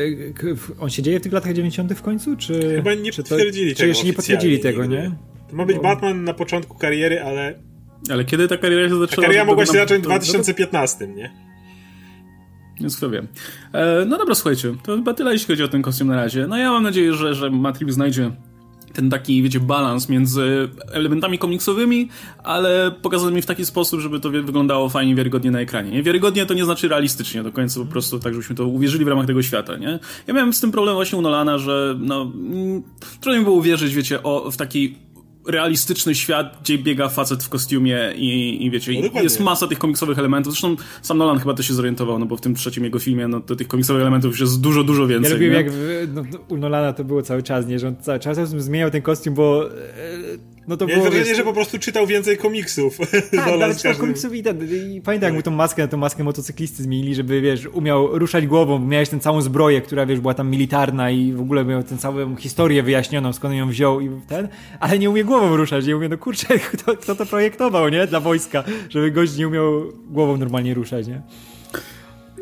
[0.80, 1.94] on się dzieje w tych latach 90.
[1.94, 2.36] w końcu?
[2.38, 5.12] Czy, Chyba nie czy to- potwierdzili Czy tego jeszcze nie potwierdzili tego, nie?
[5.50, 7.60] To ma być Bo- Batman na początku kariery, ale
[8.10, 9.22] Ale kiedy ta kariera się ta zaczęła?
[9.28, 11.32] kariera To- mogła to- się zacząć w to- 2015, nie?
[12.82, 13.24] Więc kto wie.
[13.74, 16.48] E, no dobra, słuchajcie, to chyba tyle, jeśli chodzi o ten kostium na razie.
[16.48, 18.32] No ja mam nadzieję, że, że Matrix znajdzie
[18.94, 22.10] ten taki, wiecie, balans między elementami komiksowymi,
[22.44, 25.92] ale pokazanymi w taki sposób, żeby to wyglądało fajnie, wiarygodnie na ekranie.
[25.92, 26.04] Nie?
[26.04, 29.26] Wiarygodnie to nie znaczy realistycznie do końca, po prostu tak, żebyśmy to uwierzyli w ramach
[29.26, 30.00] tego świata, nie?
[30.28, 32.84] Ja miałem z tym problem właśnie u Nolana, że no, mm,
[33.22, 34.96] trudno mi było uwierzyć, wiecie, o, w taki
[35.48, 39.80] realistyczny świat, gdzie biega facet w kostiumie i, i wiecie, No i jest masa tych
[39.80, 40.54] komiksowych elementów.
[40.54, 43.40] Zresztą sam Nolan chyba to się zorientował, no bo w tym trzecim jego filmie, no
[43.40, 45.32] to tych komiksowych elementów już jest dużo, dużo więcej.
[45.32, 45.64] Ja lubiłem, nie?
[45.64, 47.80] jak w, no, u Nolana to było cały czas, nie?
[47.80, 49.74] Że on cały czas zmieniał ten kostium, bo e,
[50.68, 51.12] no to Miałem było...
[51.12, 52.98] wrażenie, wiesz, że po prostu czytał więcej komiksów.
[53.60, 56.24] Tak, z czytał komiksów i, ten, i pamiętam, jak mu tą maskę na tą maskę
[56.24, 60.34] motocyklisty zmienili, żeby, wiesz, umiał ruszać głową, bo miałeś tę całą zbroję, która, wiesz, była
[60.34, 64.48] tam militarna i w ogóle miał tę całą historię wyjaśnioną, skąd ją wziął i ten,
[64.80, 68.08] ale nie umie głową ruszać, nie umie, no kurczę, kto, kto to projektował, nie?
[68.08, 71.22] Dla wojska, żeby gość nie umiał głową normalnie ruszać, nie?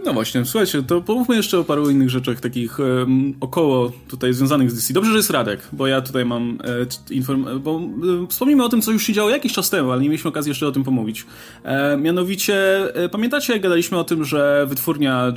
[0.05, 4.71] No właśnie, słuchajcie, to pomówmy jeszcze o paru innych rzeczach takich em, około tutaj związanych
[4.71, 4.93] z DC.
[4.93, 6.57] Dobrze, że jest Radek, bo ja tutaj mam
[7.09, 7.59] e, inform...
[7.59, 7.81] bo
[8.59, 10.67] e, o tym, co już się działo jakiś czas temu, ale nie mieliśmy okazji jeszcze
[10.67, 11.25] o tym pomówić.
[11.63, 12.55] E, mianowicie,
[12.95, 15.33] e, pamiętacie, jak gadaliśmy o tym, że wytwórnia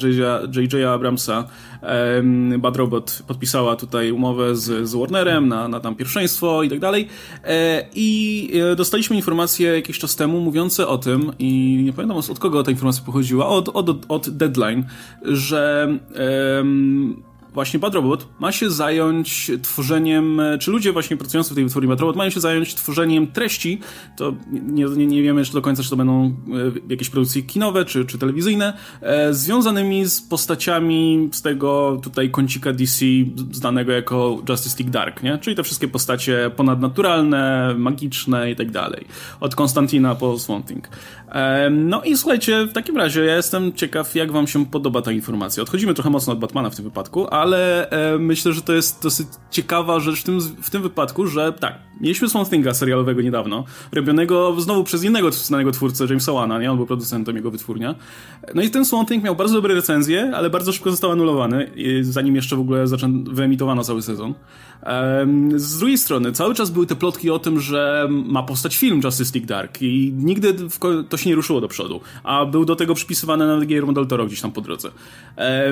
[0.56, 0.88] J.J.
[0.88, 1.44] Abramsa
[1.82, 6.80] em, Bad Robot podpisała tutaj umowę z, z Warnerem na, na tam pierwszeństwo i tak
[6.80, 7.08] dalej.
[7.44, 12.38] E, I e, dostaliśmy informacje jakiś czas temu mówiące o tym, i nie pamiętam od
[12.38, 14.84] kogo ta informacja pochodziła, od, od, od Deadline,
[15.22, 17.22] że em,
[17.54, 22.00] właśnie Bad Robot ma się zająć tworzeniem, czy ludzie właśnie pracujący w tej wytwórni Bad
[22.00, 23.80] Robot mają się zająć tworzeniem treści,
[24.16, 26.32] to nie, nie, nie wiemy jeszcze do końca, czy to będą e,
[26.88, 33.04] jakieś produkcje kinowe, czy, czy telewizyjne, e, związanymi z postaciami z tego tutaj kącika DC
[33.52, 35.38] znanego jako Justice League Dark, nie?
[35.38, 39.04] Czyli te wszystkie postacie ponadnaturalne, magiczne i tak dalej.
[39.40, 40.88] Od Konstantina po Swamp Thing.
[41.28, 45.12] E, No i słuchajcie, w takim razie ja jestem ciekaw, jak wam się podoba ta
[45.12, 45.62] informacja.
[45.62, 49.28] Odchodzimy trochę mocno od Batmana w tym wypadku, ale e, myślę, że to jest dosyć
[49.50, 54.84] ciekawa rzecz w tym, w tym wypadku, że tak, mieliśmy Swamp serialowego niedawno, robionego znowu
[54.84, 56.70] przez innego znanego twórcę, Jamesa Wana, nie?
[56.70, 57.94] On był producentem jego wytwórnia.
[58.54, 61.70] No i ten Swamp miał bardzo dobre recenzje, ale bardzo szybko został anulowany,
[62.02, 63.08] zanim jeszcze w ogóle zaczę...
[63.32, 64.34] wyemitowano cały sezon.
[65.56, 69.32] Z drugiej strony, cały czas były te plotki o tym, że ma powstać film Justice
[69.34, 70.54] League Dark i nigdy
[71.08, 74.26] to się nie ruszyło do przodu, a był do tego przypisywany nawet Guillermo del Toro
[74.26, 74.90] gdzieś tam po drodze.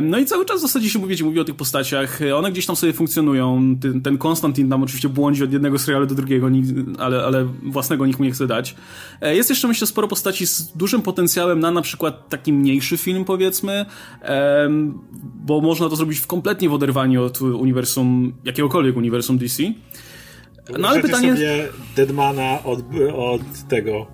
[0.02, 2.76] No i cały czas w zasadzie się mówi, mówi o tych postaciach, one gdzieś tam
[2.76, 3.76] sobie funkcjonują.
[3.80, 6.48] Ten, ten Konstantin tam oczywiście błądzi od jednego serialu do drugiego,
[6.98, 8.74] ale, ale własnego nikt mu nie chce dać.
[9.20, 13.24] E, jest jeszcze myślę sporo postaci z dużym potencjałem na na przykład taki mniejszy film
[13.24, 13.86] powiedzmy,
[15.46, 19.62] bo można to zrobić w kompletnie w oderwaniu od uniwersum, jakiegokolwiek uniwersum DC.
[20.78, 21.32] No ale pytanie...
[21.32, 22.80] sobie Deadmana od,
[23.14, 24.06] od tego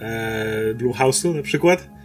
[0.00, 1.95] e, Blumhouse'u na przykład?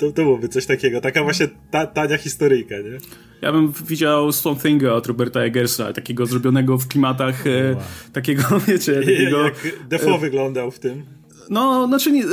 [0.00, 2.98] To, to byłoby coś takiego, taka właśnie ta, tania historyjka, nie?
[3.42, 7.82] Ja bym widział Swamp Thinga od Roberta Eggersa, takiego zrobionego w klimatach, e, wow.
[8.12, 9.44] takiego, wiecie, takiego...
[9.44, 9.54] Jak
[9.88, 11.19] Defoe e, wyglądał w tym.
[11.50, 12.24] No, znaczy nie,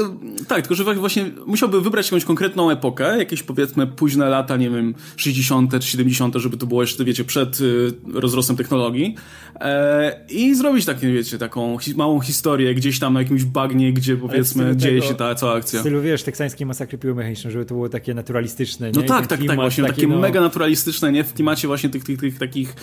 [0.47, 4.95] tak, tylko że właśnie musiałby wybrać jakąś konkretną epokę, jakieś powiedzmy późne lata, nie wiem,
[5.15, 5.79] 60.
[5.79, 9.15] czy 70., żeby to było jeszcze, wiecie, przed y, rozrostem technologii
[9.55, 14.17] e, i zrobić takie, wiecie, taką hi małą historię gdzieś tam na jakimś bagnie, gdzie
[14.17, 15.79] powiedzmy dzieje się ta cała akcja.
[15.79, 19.01] W stylu, wiesz, teksańskiej masakry piłomechanicznej, żeby to było takie naturalistyczne, nie?
[19.01, 20.19] No tak, tak, tak, właśnie, takie no...
[20.19, 21.23] mega naturalistyczne, nie?
[21.23, 22.75] W klimacie właśnie tych, tych, tych takich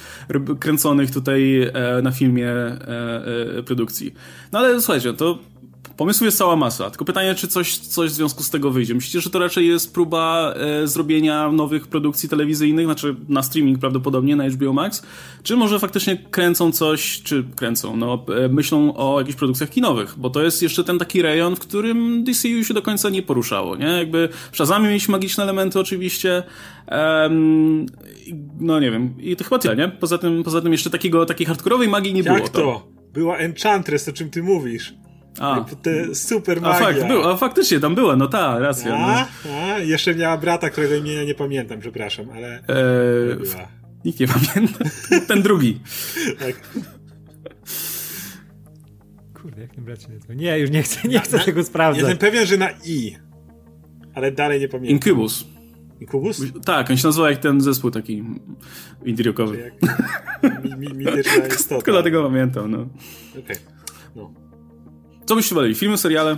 [0.60, 1.70] kręconych tutaj e,
[2.02, 2.78] na filmie e,
[3.58, 4.14] e produkcji.
[4.52, 5.38] No ale słuchajcie, to
[5.96, 8.94] Pomysłu jest cała masa, tylko pytanie, czy coś, coś w związku z tego wyjdzie.
[8.94, 14.36] Myślicie, że to raczej jest próba e, zrobienia nowych produkcji telewizyjnych, znaczy na streaming prawdopodobnie,
[14.36, 15.02] na HBO Max,
[15.42, 20.30] czy może faktycznie kręcą coś, czy kręcą, no e, myślą o jakichś produkcjach kinowych, bo
[20.30, 23.86] to jest jeszcze ten taki rejon, w którym DCU się do końca nie poruszało, nie?
[23.86, 26.42] Jakby w Shazamie mieliśmy magiczne elementy oczywiście,
[26.90, 27.86] um,
[28.60, 29.88] no nie wiem, i to chyba tyle, nie?
[29.88, 32.38] Poza tym, poza tym jeszcze takiego, takiej hardkorowej magii nie Jak było.
[32.38, 32.88] Jak to?
[33.12, 34.94] Była Enchantress, o czym ty mówisz.
[35.40, 35.64] A.
[35.82, 36.76] Te super magia.
[36.76, 38.94] A, fakt, był, a faktycznie tam była, no ta, racja.
[38.94, 39.54] A, no.
[39.54, 43.68] a, jeszcze miała brata, którego imienia nie pamiętam, przepraszam, ale eee, była.
[44.04, 44.84] Nikt nie pamięta.
[45.28, 45.80] Ten drugi.
[46.38, 46.54] tak.
[49.42, 50.34] Kurde, jak ten brat się nazywa?
[50.34, 52.02] Nie, już nie chcę, nie chcę na, tego sprawdzać.
[52.02, 53.16] Jestem pewien, że na I,
[54.14, 54.94] ale dalej nie pamiętam.
[54.94, 55.44] Incubus.
[56.00, 56.42] Incubus?
[56.64, 58.24] Tak, on się nazywa jak ten zespół taki
[59.04, 59.72] indie rockowy.
[60.78, 61.04] Mi, mi,
[61.54, 61.76] istota.
[61.76, 62.78] Tylko dlatego pamiętam, no.
[63.30, 63.56] Okej, okay.
[64.16, 64.43] no.
[65.26, 65.74] Co byście woleli?
[65.74, 66.36] Filmy, seriale?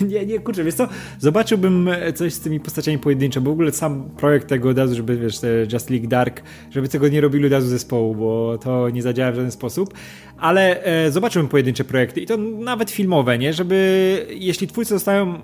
[0.08, 4.10] nie, nie, kurczę, wiesz co, zobaczyłbym coś z tymi postaciami pojedyncze, bo w ogóle sam
[4.10, 5.36] projekt tego od razu, żeby, wiesz,
[5.72, 9.34] Just League Dark, żeby tego nie robili od razu zespołu, bo to nie zadziała w
[9.34, 9.94] żaden sposób,
[10.38, 15.40] ale e, zobaczyłbym pojedyncze projekty i to nawet filmowe, nie, żeby, jeśli twórcy zostają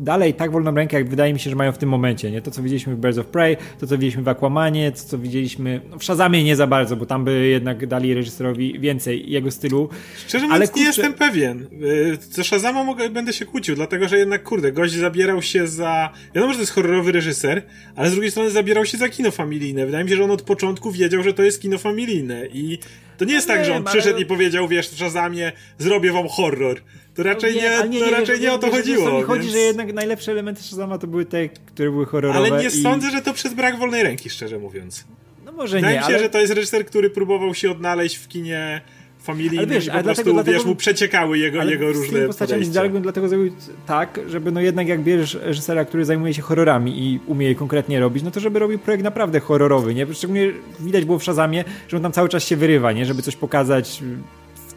[0.00, 2.30] dalej tak wolną rękę, jak wydaje mi się, że mają w tym momencie.
[2.30, 2.42] Nie?
[2.42, 5.80] To, co widzieliśmy w Birds of Prey, to, co widzieliśmy w Aquamanie, to, co widzieliśmy
[5.90, 9.88] no, w Shazamie nie za bardzo, bo tam by jednak dali reżyserowi więcej jego stylu.
[10.26, 10.80] Szczerze mówiąc, kurczę...
[10.80, 11.66] nie jestem pewien.
[11.82, 16.12] Y, co Shazama mogę, będę się kłócił, dlatego, że jednak, kurde, gość zabierał się za...
[16.34, 17.62] Wiadomo, że to jest horrorowy reżyser,
[17.96, 19.86] ale z drugiej strony zabierał się za kino familijne.
[19.86, 22.78] Wydaje mi się, że on od początku wiedział, że to jest kino familijne i
[23.20, 23.90] to nie jest no tak, że on ale...
[23.90, 26.80] przyszedł i powiedział, wiesz, Shazamie zrobię wam horror.
[27.14, 29.10] To raczej no, nie, nie, to nie, raczej nie, o to chodziło.
[29.10, 29.52] To mi chodzi, więc...
[29.52, 32.38] że jednak najlepsze elementy Shazama to były te, które były horrorowe.
[32.38, 32.82] Ale nie i...
[32.82, 35.04] sądzę, że to przez brak wolnej ręki, szczerze mówiąc.
[35.44, 36.22] No może Wydaje nie, mi się, ale...
[36.22, 38.80] że to jest reżyser, który próbował się odnaleźć w kinie
[39.22, 42.26] familijnym ale wiesz, i po prostu, dlatego, dlatego, wiesz, mu przeciekały jego, jego różne z
[42.26, 43.52] postaciami z bym dlatego zrobił
[43.86, 48.00] tak, żeby no jednak jak bierzesz reżysera, który zajmuje się horrorami i umie je konkretnie
[48.00, 50.14] robić, no to żeby robił projekt naprawdę horrorowy, nie?
[50.14, 53.06] Szczególnie widać było w Shazamie, że on tam cały czas się wyrywa, nie?
[53.06, 54.02] Żeby coś pokazać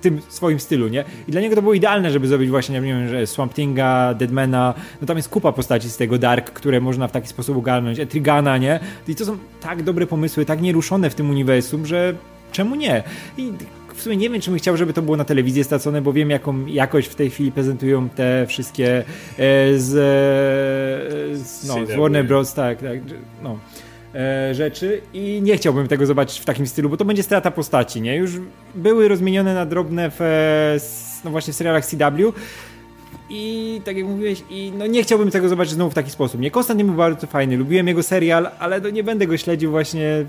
[0.04, 1.04] tym swoim stylu, nie?
[1.28, 4.74] I dla niego to było idealne, żeby zrobić właśnie, nie wiem, że Swamp Thinga, Deadmana,
[5.02, 8.58] no tam jest kupa postaci z tego Dark, które można w taki sposób ogarnąć, Etrigana,
[8.58, 8.80] nie?
[9.08, 12.16] I to są tak dobre pomysły, tak nieruszone w tym uniwersum, że
[12.52, 13.04] czemu nie?
[13.38, 13.52] I
[13.94, 16.30] w sumie nie wiem, czy bym chciał, żeby to było na telewizji stracone, bo wiem,
[16.30, 19.04] jaką jakość w tej chwili prezentują te wszystkie e,
[19.80, 22.54] z, e, z, no, z Warner Bros.
[22.54, 23.00] Tak, tak,
[23.44, 23.60] no
[24.52, 28.15] rzeczy i nie chciałbym tego zobaczyć w takim stylu, bo to będzie strata postaci, nie?
[28.15, 28.32] Już
[28.76, 30.19] były rozmienione na drobne w,
[31.26, 32.34] no właśnie w serialach CW
[33.30, 36.41] i tak jak mówiłeś, i no nie chciałbym tego zobaczyć znowu w taki sposób.
[36.41, 40.26] Nie, Konstantin był bardzo fajny, lubiłem jego serial, ale no nie będę go śledził właśnie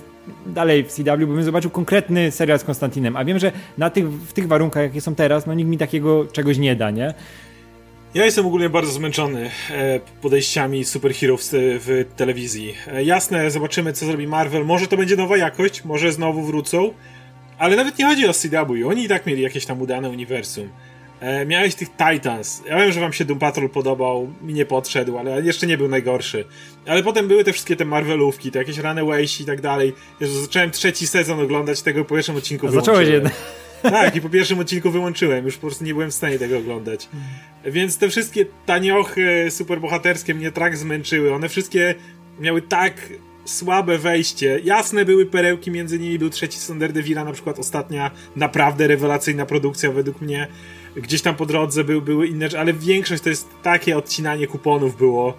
[0.46, 4.12] dalej w CW, bo bym zobaczył konkretny serial z Konstantinem, a wiem, że na tych,
[4.12, 7.14] w tych warunkach, jakie są teraz, no nikt mi takiego czegoś nie da, nie?
[8.14, 12.74] Ja jestem ogólnie bardzo zmęczony e, podejściami superhero w telewizji.
[12.86, 14.64] E, jasne, zobaczymy co zrobi Marvel.
[14.64, 16.92] Może to będzie nowa jakość, może znowu wrócą.
[17.58, 18.88] Ale nawet nie chodzi o CW.
[18.88, 20.68] Oni i tak mieli jakieś tam udane uniwersum.
[21.20, 22.62] E, miałeś tych Titans.
[22.68, 25.88] Ja wiem, że wam się Doom Patrol podobał, mi nie podszedł, ale jeszcze nie był
[25.88, 26.44] najgorszy.
[26.86, 29.92] Ale potem były te wszystkie te Marvelówki, te jakieś Runaways i tak dalej.
[30.20, 32.68] Jezu, zacząłem trzeci sezon oglądać tego po pierwszym odcinku.
[32.68, 33.32] Zacząłeś jednak.
[33.90, 37.08] Tak, i po pierwszym odcinku wyłączyłem, już po prostu nie byłem w stanie tego oglądać.
[37.64, 41.34] Więc te wszystkie taniochy superbohaterskie mnie tak zmęczyły.
[41.34, 41.94] One wszystkie
[42.40, 42.94] miały tak
[43.44, 44.60] słabe wejście.
[44.64, 49.92] Jasne były perełki, między nimi był trzeci Sonder Devila, na przykład ostatnia naprawdę rewelacyjna produkcja
[49.92, 50.48] według mnie.
[50.96, 55.34] Gdzieś tam po drodze był, były inne, ale większość to jest takie odcinanie kuponów było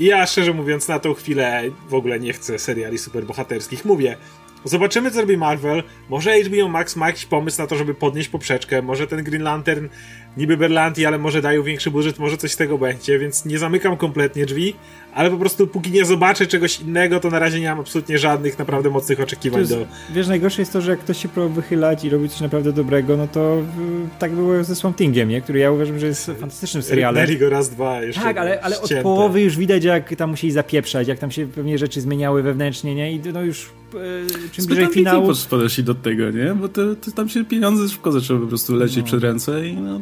[0.00, 3.84] I ja szczerze mówiąc na tą chwilę w ogóle nie chcę seriali superbohaterskich.
[3.84, 4.16] Mówię,
[4.64, 5.82] Zobaczymy, co robi Marvel.
[6.08, 8.82] Może HBO Max ma jakiś pomysł na to, żeby podnieść poprzeczkę.
[8.82, 9.88] Może ten Green Lantern
[10.36, 13.96] niby Berlanti, ale może dają większy budżet, może coś z tego będzie, więc nie zamykam
[13.96, 14.74] kompletnie drzwi,
[15.14, 18.58] ale po prostu póki nie zobaczę czegoś innego, to na razie nie mam absolutnie żadnych
[18.58, 19.86] naprawdę mocnych oczekiwań jest, do...
[20.14, 23.16] Wiesz, najgorsze jest to, że jak ktoś się próbował wychylać i robi coś naprawdę dobrego,
[23.16, 25.40] no to y, tak było ze Swamp Thingiem, nie?
[25.40, 27.20] który ja uważam, że jest fantastycznym serialem.
[27.20, 30.52] Rybnęli go raz, dwa, jeszcze Tak, ale, ale od połowy już widać, jak tam musieli
[30.52, 33.12] zapieprzać, jak tam się pewnie rzeczy zmieniały wewnętrznie, nie?
[33.12, 35.32] I no już e, czym bliżej finału...
[35.50, 36.54] podeszli do tego, nie?
[36.54, 39.04] Bo to, to tam się pieniądze szybko zaczęły po prostu lecieć no.
[39.04, 40.00] przed ręce i no...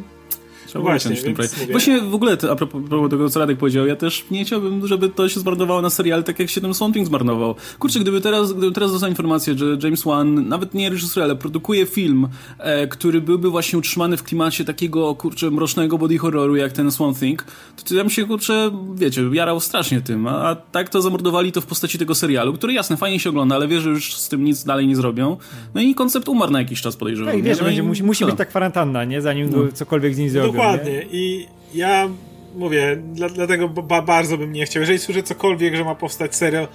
[0.69, 1.35] Trzeba właśnie, w tym
[1.71, 5.09] Właśnie w ogóle to, a propos, tego, co Radek powiedział, ja też nie chciałbym, żeby
[5.09, 7.55] to się zmarnowało na serial tak jak się ten Swamp Thing zmarnował.
[7.79, 11.85] Kurczę, gdyby teraz, gdyby teraz dostał informację, że James Wan nawet nie reżyseruje, ale produkuje
[11.85, 12.27] film,
[12.57, 17.19] e, który byłby właśnie utrzymany w klimacie takiego, kurczę, mrocznego body horroru jak ten Swamp
[17.19, 21.01] Thing, to, to ja bym się, kurczę, wiecie, jarał strasznie tym, a, a, tak to
[21.01, 24.15] zamordowali to w postaci tego serialu, który jasne, fajnie się ogląda, ale wiesz, że już
[24.15, 25.37] z tym nic dalej nie zrobią.
[25.75, 27.33] No i koncept umarł na jakiś czas, podejrzewam.
[27.33, 29.21] Tak, wiesz, no będzie, musi, musi być ta kwarantanna, nie?
[29.21, 29.71] Zanim no.
[29.73, 30.58] cokolwiek z nim zrobią.
[30.59, 30.91] Dokładnie.
[30.91, 31.03] Nie?
[31.11, 32.09] I ja
[32.55, 34.81] mówię, dla, dlatego ba bardzo bym nie chciał.
[34.81, 36.67] Jeżeli słyszę cokolwiek, że ma powstać serial,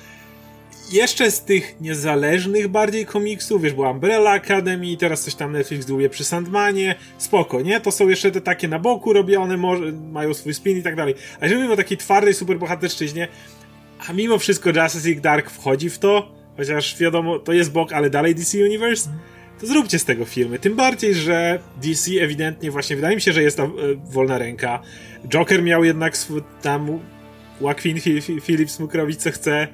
[0.92, 6.10] jeszcze z tych niezależnych bardziej komiksów, wiesz, była Umbrella Academy, teraz coś tam Netflix dłubie
[6.10, 7.80] przy Sandmanie, spoko, nie?
[7.80, 11.14] To są jeszcze te takie na boku robione, może, mają swój spin i tak dalej.
[11.40, 13.28] A jeżeli mówimy o takiej twardej superbohaterszczyźnie,
[14.08, 18.10] a mimo wszystko Justice League Dark wchodzi w to, chociaż wiadomo, to jest bok, ale
[18.10, 19.10] dalej DC Universe,
[19.60, 20.58] to zróbcie z tego filmy.
[20.58, 23.70] Tym bardziej, że DC ewidentnie właśnie, wydaje mi się, że jest ta e,
[24.12, 24.82] wolna ręka.
[25.28, 27.00] Joker miał jednak sw- tam
[27.60, 28.00] Joaquin
[28.40, 29.68] Phillips mógł robić co chce.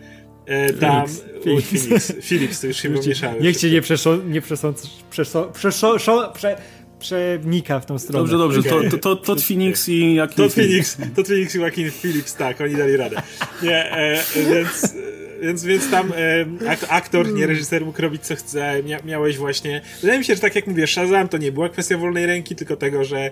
[0.47, 1.07] E, tam
[1.45, 1.73] Philips.
[1.73, 3.41] Phoenix, Philips, to już się pomieszały.
[3.41, 6.03] Niech cię nie przesąd, nie przesąd, przesąd, przesąd,
[6.35, 6.57] prze,
[6.99, 8.19] przenika w tą stronę.
[8.19, 8.91] Dobrze, dobrze, okay.
[8.91, 12.61] to, to, to, Todd Phoenix i Joaquin Todd Phoenix, Todd Phoenix i Joaquin Phillips, tak,
[12.61, 13.23] oni dali radę.
[13.63, 14.95] Nie, e, więc
[15.43, 18.83] więc, więc tam e, aktor, nie reżyser mógł robić co chce.
[18.83, 19.81] Mia, miałeś właśnie.
[20.01, 22.77] Wydaje mi się, że tak jak mówię, Shazam to nie była kwestia wolnej ręki, tylko
[22.77, 23.31] tego, że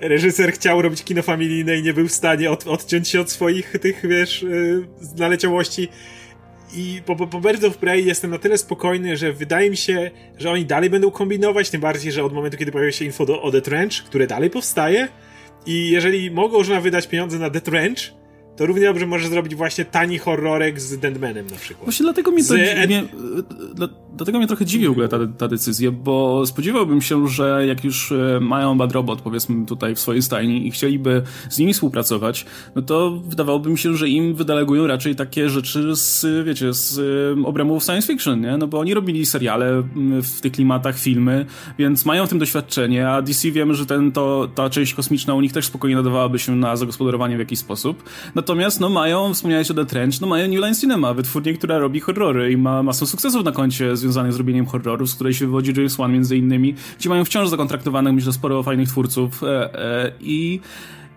[0.00, 3.72] reżyser chciał robić kino familijne i nie był w stanie od, odciąć się od swoich
[3.80, 5.88] tych, wiesz, yy, znaleciałości.
[6.74, 10.50] I po, po, Birds of Prey jestem na tyle spokojny, że wydaje mi się, że
[10.50, 13.52] oni dalej będą kombinować, tym bardziej, że od momentu, kiedy pojawiło się info do, o
[13.52, 15.08] The Trench, które dalej powstaje,
[15.66, 18.19] i jeżeli mogą już wydać pieniądze na The Trench,
[18.60, 21.84] to równie dobrze możesz zrobić właśnie tani horrorek z Deadmanem na przykład.
[21.84, 22.86] Właśnie dlatego mnie, to, z...
[22.86, 23.04] mnie,
[24.16, 28.12] dlatego mnie trochę dziwi w ogóle ta, ta decyzja, bo spodziewałbym się, że jak już
[28.12, 32.82] e, mają Bad Robot, powiedzmy tutaj w swojej stajni i chcieliby z nimi współpracować, no
[32.82, 36.98] to wydawałoby mi się, że im wydelegują raczej takie rzeczy z, wiecie, z
[37.38, 38.56] e, obrębów science fiction, nie?
[38.56, 39.82] No bo oni robili seriale
[40.22, 41.46] w tych klimatach, filmy,
[41.78, 45.40] więc mają w tym doświadczenie, a DC wiemy, że ten, to, ta część kosmiczna u
[45.40, 48.02] nich też spokojnie nadawałaby się na zagospodarowanie w jakiś sposób.
[48.34, 52.00] Natomiast no mają, wspomniałeś o The Trench, no mają New Line Cinema, wytwórnię, która robi
[52.00, 55.72] horrory i ma masę sukcesów na koncie związanych z robieniem horrorów, z której się wywodzi
[55.76, 59.42] James Wan między innymi, gdzie mają wciąż zakontraktowanych, myślę, sporo fajnych twórców.
[59.44, 60.60] E, e, i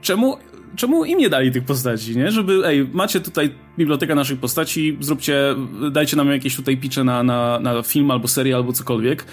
[0.01, 0.37] czemu
[0.75, 2.31] czemu im nie dali tych postaci, nie?
[2.31, 5.55] Żeby, ej, macie tutaj bibliotekę naszych postaci, zróbcie,
[5.91, 9.25] dajcie nam jakieś tutaj picze na, na, na film albo serial albo cokolwiek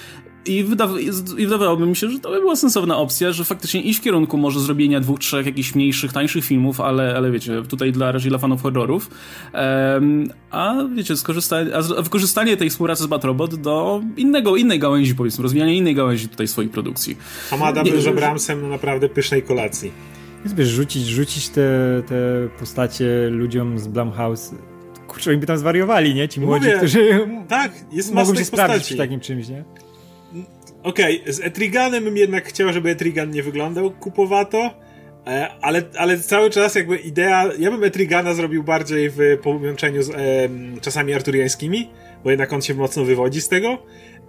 [0.47, 0.91] i, wydaw
[1.39, 4.37] I wydawałoby mi się, że to by była sensowna opcja, że faktycznie iść w kierunku
[4.39, 8.39] może zrobienia dwóch, trzech jakichś mniejszych, tańszych filmów, ale, ale wiecie, tutaj dla, raczej dla
[8.39, 9.11] fanów horrorów.
[9.55, 15.43] Um, a wiecie, skorzystanie, a wykorzystanie tej współpracy z Batrobot do innego, innej gałęzi, powiedzmy,
[15.43, 17.17] rozwijania innej gałęzi tutaj swoich produkcji.
[17.51, 19.93] Hamada był z Bramsem na naprawdę pysznej kolacji.
[20.45, 21.63] Wiesz, rzucić, rzucić te,
[22.07, 24.55] te postacie ludziom z Blumhouse
[25.09, 26.29] kurczę, oni by tam zwariowali, nie?
[26.29, 29.65] Ci młodzi, Mówię, którzy tak, jest mogą się sprawdzić w takim czymś, nie?
[30.83, 34.71] Okej, okay, z Etriganem jednak chciał, żeby Etrigan nie wyglądał kupowato,
[35.27, 40.11] e, ale, ale cały czas jakby idea, ja bym Etrigana zrobił bardziej w połączeniu z
[40.11, 40.15] e,
[40.81, 41.91] czasami arturiańskimi,
[42.25, 43.79] bo jednak on się mocno wywodzi z tego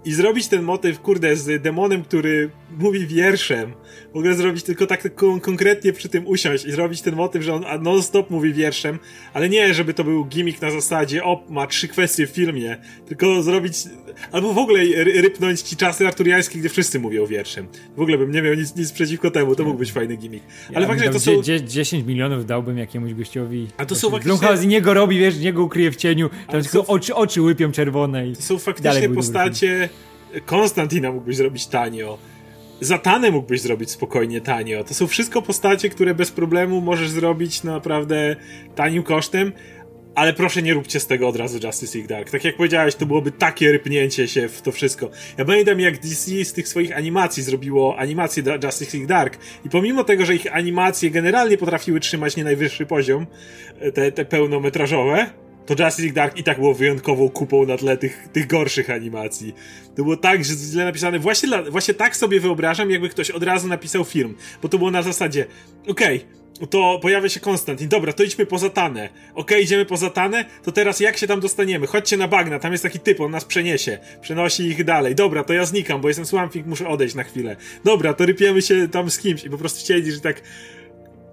[0.04, 3.72] i zrobić ten motyw, kurde, z demonem, który mówi wierszem.
[4.14, 7.54] W ogóle zrobić tylko tak kon konkretnie przy tym usiąść i zrobić ten motyw, że
[7.54, 8.98] on non-stop mówi wierszem,
[9.34, 13.42] ale nie, żeby to był gimmick na zasadzie, o, ma trzy kwestie w filmie, tylko
[13.42, 13.74] zrobić,
[14.32, 17.68] albo w ogóle rypnąć ci czasy arturiańskie, gdzie wszyscy mówią wierszem.
[17.96, 20.44] W ogóle bym nie miał nic, nic przeciwko temu, to mógł być fajny gimmick.
[20.74, 21.42] Ale ja faktycznie to są...
[21.64, 23.68] 10 milionów dałbym jakiemuś gościowi.
[23.76, 24.38] A to są faktycznie...
[24.38, 26.86] Blumhouse nie go robi, wiesz, nie go ukryje w cieniu, tam tylko są...
[26.86, 29.88] oczy, oczy łypią czerwone i To są faktycznie postacie
[30.46, 32.18] Konstantina mógłbyś zrobić tanio.
[32.80, 34.84] Zatanę mógłbyś zrobić spokojnie tanio.
[34.84, 38.36] To są wszystko postacie, które bez problemu możesz zrobić naprawdę
[38.74, 39.52] tanim kosztem.
[40.14, 42.30] ale proszę nie róbcie z tego od razu Justice League Dark.
[42.30, 45.10] Tak jak powiedziałeś, to byłoby takie rypnięcie się w to wszystko.
[45.38, 50.04] Ja pamiętam jak DC z tych swoich animacji zrobiło animację Justice League Dark i pomimo
[50.04, 53.26] tego, że ich animacje generalnie potrafiły trzymać nie najwyższy poziom,
[53.80, 55.30] e, te, te pełnometrażowe,
[55.66, 59.54] to Justice Dark i tak było wyjątkową kupą na tle tych, tych gorszych animacji.
[59.96, 61.18] To było tak że źle napisane.
[61.18, 64.34] Właśnie, dla, właśnie tak sobie wyobrażam, jakby ktoś od razu napisał film.
[64.62, 65.46] Bo to było na zasadzie,
[65.88, 67.88] okej, okay, to pojawia się Konstantin.
[67.88, 69.08] Dobra, to idźmy poza Tanę.
[69.30, 71.86] Okej, okay, idziemy poza Tanę, to teraz jak się tam dostaniemy?
[71.86, 73.98] Chodźcie na bagna, tam jest taki typ, on nas przeniesie.
[74.20, 75.14] Przenosi ich dalej.
[75.14, 77.56] Dobra, to ja znikam, bo jestem Swamping, muszę odejść na chwilę.
[77.84, 80.42] Dobra, to rypiemy się tam z kimś i po prostu siedzisz i tak...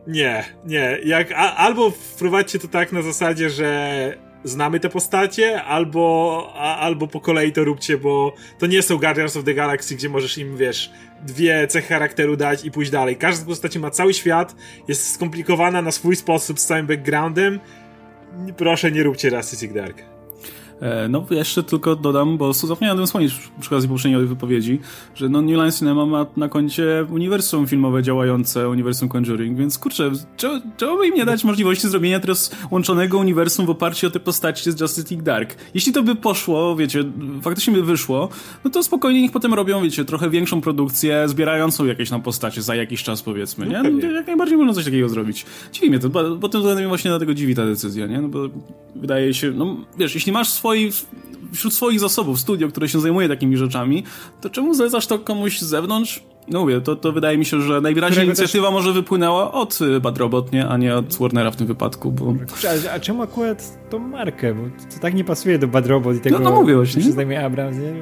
[0.10, 0.98] Nie, nie.
[1.04, 7.08] Jak, a, albo wprowadźcie to tak na zasadzie, że znamy te postacie, albo, a, albo
[7.08, 10.58] po kolei to róbcie, bo to nie są Guardians of the Galaxy, gdzie możesz im,
[10.58, 10.92] wiesz,
[11.26, 13.16] dwie cechy charakteru dać i pójść dalej.
[13.16, 14.56] Każda z postaci ma cały świat,
[14.88, 17.60] jest skomplikowana na swój sposób z całym backgroundem.
[18.58, 20.19] Proszę, nie róbcie League Dark.
[20.82, 24.80] E, no jeszcze tylko dodam, bo zapomniałem o tym wspomnieć przy okazji poprzedniej wypowiedzi,
[25.16, 30.12] że no New Line Cinema ma na koncie uniwersum filmowe działające, uniwersum Conjuring, więc kurczę,
[30.78, 34.72] czemu by im nie dać możliwości zrobienia teraz łączonego uniwersum w oparciu o te postaci
[34.72, 35.56] z Justice League Dark?
[35.74, 37.04] Jeśli to by poszło, wiecie,
[37.42, 38.30] faktycznie by wyszło,
[38.64, 42.76] no to spokojnie niech potem robią, wiecie, trochę większą produkcję, zbierającą jakieś tam postacie za
[42.76, 43.84] jakiś czas, powiedzmy, nie?
[43.84, 45.46] No, jak najbardziej można coś takiego zrobić.
[45.72, 48.22] Dziwi mnie to, bo, bo tym względem właśnie dlatego dziwi ta decyzja, nie?
[48.22, 48.40] No bo
[48.96, 50.92] wydaje się, no wiesz, jeśli masz swoje swoi,
[51.54, 54.04] wśród swoich zasobów studio, które się zajmuje takimi rzeczami,
[54.42, 56.24] to czemu zlecasz to komuś z zewnątrz?
[56.48, 58.74] No mówię, to, to wydaje mi się, że najwyraźniej inicjatywa też...
[58.74, 60.68] może wypłynęła od y, Bad Robot, nie?
[60.68, 62.12] a nie od Warnera w tym wypadku.
[62.12, 62.34] Bo...
[62.90, 64.54] A, a czemu akurat tą markę?
[64.54, 64.62] Bo
[64.96, 67.04] to tak nie pasuje do Bad Robot i tego, no, no mówię właśnie.
[67.04, 67.94] się zajmuje Abrams, nie?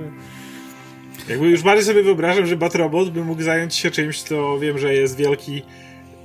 [1.30, 4.78] Jakby już bardziej sobie wyobrażam, że Bad Robot by mógł zająć się czymś, co wiem,
[4.78, 5.62] że jest wielki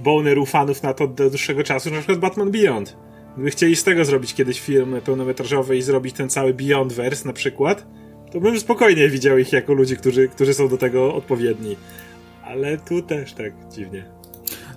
[0.01, 2.97] boner u fanów na to do dłuższego czasu, na przykład Batman Beyond
[3.35, 7.87] Gdyby chcieli z tego zrobić kiedyś film pełnometrażowy i zrobić ten cały Beyondverse na przykład,
[8.33, 11.77] to bym spokojnie widział ich jako ludzi, którzy, którzy są do tego odpowiedni.
[12.45, 14.22] Ale tu też tak dziwnie.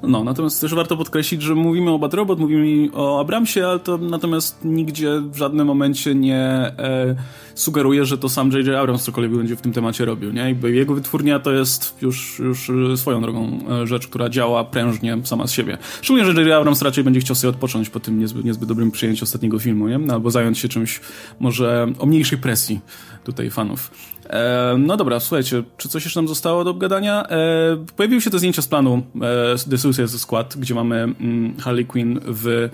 [0.07, 3.97] No, natomiast też warto podkreślić, że mówimy o Bad Robot, mówimy o Abramsie, ale to
[3.97, 7.15] natomiast nigdzie w żadnym momencie nie e,
[7.55, 8.75] sugeruje, że to sam J.J.
[8.75, 10.41] Abrams cokolwiek będzie w tym temacie robił, nie?
[10.41, 15.47] Jakby jego wytwórnia to jest już, już swoją drogą e, rzecz, która działa prężnie sama
[15.47, 15.77] z siebie.
[16.01, 16.53] Szczególnie, że J.J.
[16.53, 20.13] Abrams raczej będzie chciał sobie odpocząć po tym niezbyt, niezbyt dobrym przyjęciu ostatniego filmu, nie?
[20.13, 21.01] Albo zająć się czymś
[21.39, 22.79] może o mniejszej presji
[23.23, 23.91] tutaj fanów.
[24.29, 27.27] E, no dobra, słuchajcie, czy coś jeszcze nam zostało do obgadania?
[27.29, 31.85] E, pojawiły się te zdjęcia z planu e, The Suicide Squad, gdzie mamy mm, Harley
[31.85, 32.69] Quinn w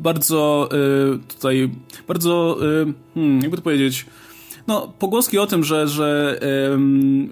[0.00, 1.70] bardzo e, tutaj,
[2.08, 4.06] bardzo, e, hmm, jakby to powiedzieć,
[4.66, 6.40] no, pogłoski o tym, że, że,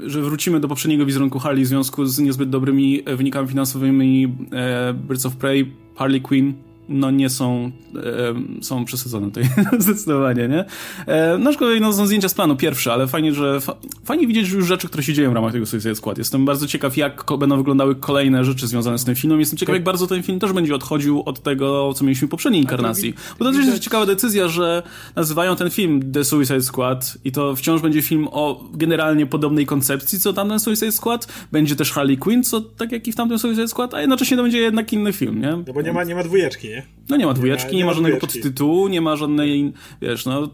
[0.06, 5.26] że wrócimy do poprzedniego wizerunku Harley w związku z niezbyt dobrymi wynikami finansowymi e, Birds
[5.26, 6.54] of Prey, Harley Quinn
[6.88, 9.44] no nie są, e, są przesadzone tutaj
[9.78, 10.64] zdecydowanie, nie?
[11.06, 14.50] E, no szkoda, no, są zdjęcia z planu pierwsze, ale fajnie, że fa fajnie widzieć
[14.50, 16.18] już rzeczy, które się dzieją w ramach tego Suicide Squad.
[16.18, 19.40] Jestem bardzo ciekaw, jak będą wyglądały kolejne rzeczy związane z tym filmem.
[19.40, 22.62] Jestem ciekaw, jak bardzo ten film też będzie odchodził od tego, co mieliśmy w poprzedniej
[22.62, 23.14] inkarnacji.
[23.38, 24.82] Bo to też jest ciekawa decyzja, że
[25.16, 30.20] nazywają ten film The Suicide Squad i to wciąż będzie film o generalnie podobnej koncepcji,
[30.20, 31.28] co tamten Suicide Squad.
[31.52, 34.42] Będzie też Harley Quinn, co tak jak i w tamtym Suicide Squad, a jednocześnie to
[34.42, 35.62] będzie jednak inny film, nie?
[35.66, 36.82] No bo nie ma, nie ma dwójeczki, nie?
[37.08, 38.40] No nie ma dwójeczki, nie ma, nie ma żadnego dwójeczki.
[38.40, 39.72] podtytułu, nie ma żadnej,
[40.02, 40.50] wiesz, no...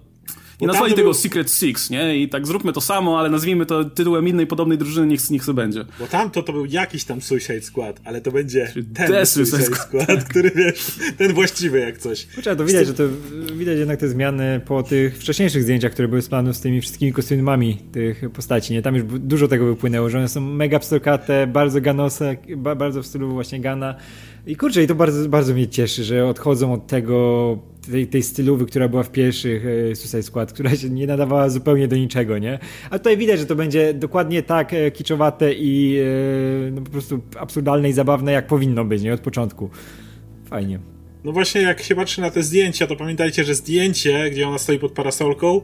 [0.61, 1.15] Nie nazwali tego był...
[1.15, 2.19] Secret Six, nie?
[2.19, 5.57] I tak zróbmy to samo, ale nazwijmy to tytułem innej podobnej drużyny, niech, niech sobie
[5.57, 5.85] będzie.
[6.01, 10.03] Bo tamto to był jakiś tam Suicide Squad, ale to będzie ten The Suicide Squad,
[10.05, 10.87] Squad który wiesz,
[11.19, 12.27] ten właściwy jak coś.
[12.35, 13.03] Kurczę, to widać, że to
[13.57, 17.13] widać jednak te zmiany po tych wcześniejszych zdjęciach, które były z planu z tymi wszystkimi
[17.13, 18.83] kostiumami tych postaci, nie?
[18.83, 23.33] Tam już dużo tego wypłynęło, że one są mega pstokate, bardzo ganose, bardzo w stylu
[23.33, 23.95] właśnie Gana
[24.47, 27.59] i kurczę, i to bardzo, bardzo mnie cieszy, że odchodzą od tego,
[27.91, 31.89] tej, tej stylowy, która była w pierwszych e, Suicide Squad, która się nie nadawała zupełnie
[31.89, 32.59] do niczego, nie?
[32.91, 37.21] A tutaj widać, że to będzie dokładnie tak e, kiczowate i e, no, po prostu
[37.39, 39.15] absurdalne i zabawne, jak powinno być, nie?
[39.15, 39.71] Od początku.
[40.45, 40.79] Fajnie.
[41.25, 44.79] No właśnie, jak się patrzy na te zdjęcia, to pamiętajcie, że zdjęcie, gdzie ona stoi
[44.79, 45.61] pod parasolką,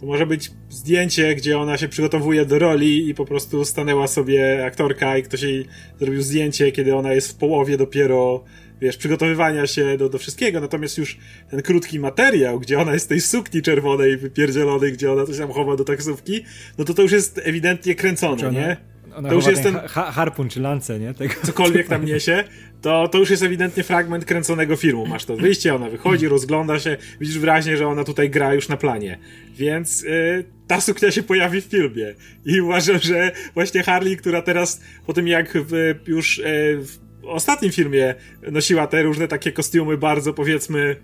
[0.00, 4.66] to może być zdjęcie, gdzie ona się przygotowuje do roli i po prostu stanęła sobie
[4.66, 5.66] aktorka i ktoś jej
[5.98, 8.44] zrobił zdjęcie, kiedy ona jest w połowie dopiero,
[8.80, 10.60] wiesz, przygotowywania się do, do wszystkiego.
[10.60, 11.18] Natomiast już
[11.50, 15.52] ten krótki materiał, gdzie ona jest w tej sukni czerwonej, wypierdzielonej, gdzie ona coś tam
[15.52, 16.44] chowa do taksówki,
[16.78, 18.76] no to to już jest ewidentnie kręcone, nie?
[19.16, 21.14] Ona to już jest ten ha harpun czy lance, nie?
[21.14, 22.44] Tego, cokolwiek tam niesie,
[22.82, 25.06] to, to już jest ewidentnie fragment kręconego filmu.
[25.06, 28.76] Masz to wyjście, ona wychodzi, rozgląda się, widzisz wyraźnie, że ona tutaj gra już na
[28.76, 29.18] planie.
[29.54, 32.14] Więc yy, ta suknia się pojawi w filmie.
[32.44, 36.44] I uważam, że właśnie Harley, która teraz po tym jak w, już yy,
[36.84, 38.14] w ostatnim filmie
[38.50, 40.96] nosiła te różne takie kostiumy bardzo powiedzmy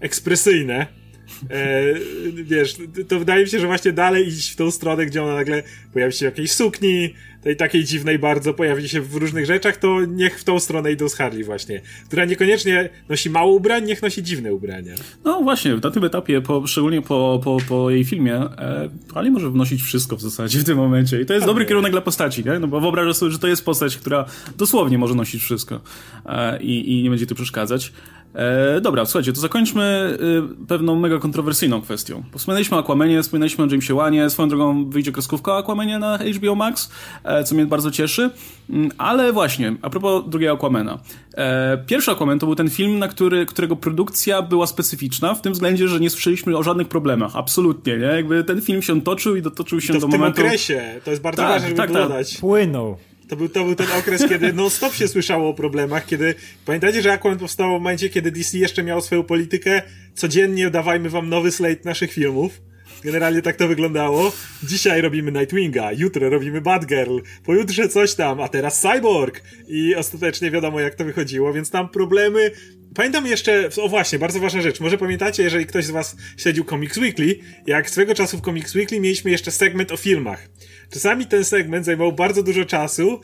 [0.00, 1.01] ekspresyjne.
[1.50, 1.84] E,
[2.32, 2.76] wiesz,
[3.08, 5.62] to wydaje mi się, że właśnie dalej iść w tą stronę, gdzie ona nagle
[5.92, 10.04] pojawi się w jakiejś sukni, tej takiej dziwnej bardzo, pojawi się w różnych rzeczach, to
[10.04, 14.22] niech w tą stronę idą z Harley właśnie, która niekoniecznie nosi mało ubrań, niech nosi
[14.22, 14.94] dziwne ubrania.
[15.24, 19.50] No właśnie, na tym etapie, po, szczególnie po, po, po jej filmie, e, Harley może
[19.50, 22.58] wnosić wszystko w zasadzie w tym momencie i to jest dobry kierunek dla postaci, nie?
[22.58, 24.24] No bo wyobrażasz sobie, że to jest postać, która
[24.58, 25.80] dosłownie może nosić wszystko
[26.26, 27.92] e, i, i nie będzie tu przeszkadzać.
[28.34, 30.16] E, dobra, słuchajcie, to zakończmy
[30.62, 32.22] y, pewną mega kontrowersyjną kwestią.
[32.36, 36.54] Wspominaliśmy o Aquamanie, wspominaliśmy o Jamesie Wanie, swoją drogą wyjdzie kreskówka o Aquamanie na HBO
[36.54, 36.90] Max,
[37.24, 38.30] e, co mnie bardzo cieszy,
[38.70, 40.98] mm, ale właśnie, a propos drugiego Aquamana.
[41.34, 45.52] E, pierwszy Aquaman to był ten film, na który, którego produkcja była specyficzna, w tym
[45.52, 48.06] względzie, że nie słyszeliśmy o żadnych problemach, absolutnie, nie?
[48.06, 50.42] Jakby ten film się toczył i dotoczył się to do w tym momentu...
[50.42, 52.02] okresie, to jest bardzo Tak, ważne, żeby tak, tak.
[52.02, 52.36] dodać.
[52.36, 52.96] Płynął.
[53.32, 56.34] To był, to był ten okres, kiedy non-stop się słyszało o problemach, kiedy...
[56.64, 59.82] Pamiętacie, że Aquaman powstał w momencie, kiedy DC jeszcze miało swoją politykę
[60.14, 62.60] codziennie dawajmy wam nowy slate naszych filmów.
[63.04, 64.32] Generalnie tak to wyglądało.
[64.62, 69.42] Dzisiaj robimy Nightwinga, jutro robimy Batgirl, pojutrze coś tam, a teraz Cyborg.
[69.68, 72.50] I ostatecznie wiadomo jak to wychodziło, więc tam problemy...
[72.94, 74.80] Pamiętam jeszcze, o właśnie, bardzo ważna rzecz.
[74.80, 79.00] Może pamiętacie, jeżeli ktoś z was śledził Comics Weekly, jak swego czasu w Comics Weekly
[79.00, 80.48] mieliśmy jeszcze segment o filmach.
[80.92, 83.20] Czasami ten segment zajmował bardzo dużo czasu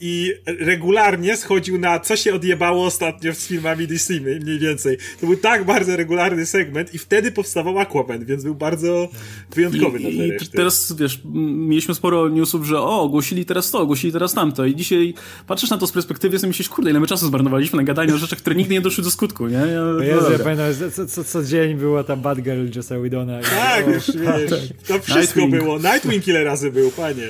[0.00, 4.98] i regularnie schodził na co się odjebało ostatnio z filmami DC mniej więcej.
[5.20, 9.08] To był tak bardzo regularny segment i wtedy powstawał Aquaman, więc był bardzo
[9.54, 11.20] wyjątkowy na I, tle I teraz, wiesz,
[11.68, 15.14] mieliśmy sporo newsów, że o, ogłosili teraz to, ogłosili teraz tamto i dzisiaj
[15.46, 18.18] patrzysz na to z perspektywy i myślisz, kurde, ile my czasu zmarnowaliśmy na gadanie o
[18.18, 19.56] rzeczach, które nigdy nie doszły do skutku, nie?
[19.56, 23.40] Ja, no Jezu, ja pamiętam, co, co, co dzień była ta Batgirl Jossa Whedona.
[23.40, 24.50] i- Tak, o, już wiesz,
[24.88, 25.50] to wszystko Nightwing.
[25.50, 25.78] było.
[25.78, 27.26] Nightwing ile razy był, panie.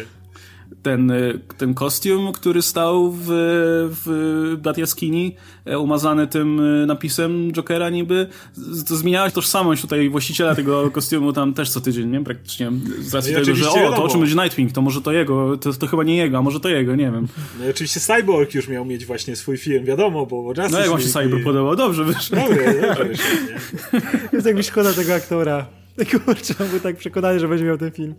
[0.87, 3.27] Ten, y, ten kostium, który stał w,
[4.05, 8.27] w Bat Jaskini, e, umazany tym y, napisem Jokera niby,
[8.89, 12.25] to zmieniałeś tożsamość tutaj właściciela tego kostiumu tam też co tydzień, nie?
[12.25, 15.13] Praktycznie z racji No tego, że o, to o czym będzie Nightwing, to może to
[15.13, 17.29] jego, to, to chyba nie jego, a może to jego, nie wiem.
[17.61, 20.91] No i oczywiście Cyborg już miał mieć właśnie swój film, wiadomo, bo Justice No jak
[20.91, 21.77] wam się Cyber i- podobał?
[21.77, 22.37] Dobrze wyszło.
[22.37, 23.61] Dobry, dobry, świetnie.
[24.33, 25.67] Jest jak mi szkoda tego aktora.
[26.11, 28.15] Kurczę, on był tak przekonany, że będzie miał ten film.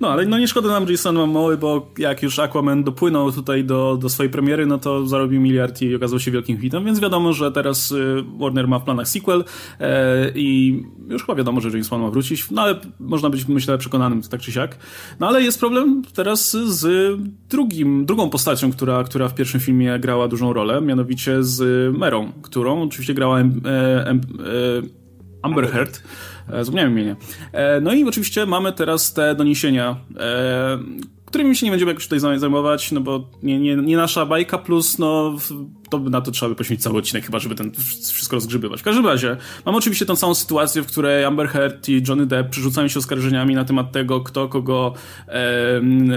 [0.00, 3.98] No, ale no nie szkoda nam Jason Momoa, bo jak już Aquaman dopłynął tutaj do,
[4.00, 7.52] do swojej premiery, no to zarobił miliard i okazał się wielkim hitem, więc wiadomo, że
[7.52, 9.44] teraz y, Warner ma w planach sequel
[9.80, 13.78] e, i już chyba wiadomo, że James Wan ma wrócić, no ale można być, myślę,
[13.78, 14.78] przekonanym tak czy siak.
[15.20, 17.16] No ale jest problem teraz z
[17.48, 21.62] drugim, drugą postacią, która, która w pierwszym filmie grała dużą rolę, mianowicie z
[21.98, 25.00] Merą, którą oczywiście grała em, e, em, e,
[25.42, 26.02] Amber Heard.
[26.52, 27.16] E, Zapomniałem imienia.
[27.52, 30.78] E, No i oczywiście mamy teraz te doniesienia, e,
[31.26, 34.58] którymi się nie będziemy jakoś tutaj zaj- zajmować, no bo nie, nie, nie nasza bajka,
[34.58, 35.36] plus no
[35.90, 37.72] to na to trzeba by poświęcić cały odcinek chyba, żeby ten
[38.12, 38.80] wszystko rozgrzybywać.
[38.80, 39.36] W każdym razie,
[39.66, 43.54] mamy oczywiście tą całą sytuację, w której Amber Heard i Johnny Depp przerzucają się oskarżeniami
[43.54, 44.94] na temat tego, kto kogo
[45.26, 46.10] em,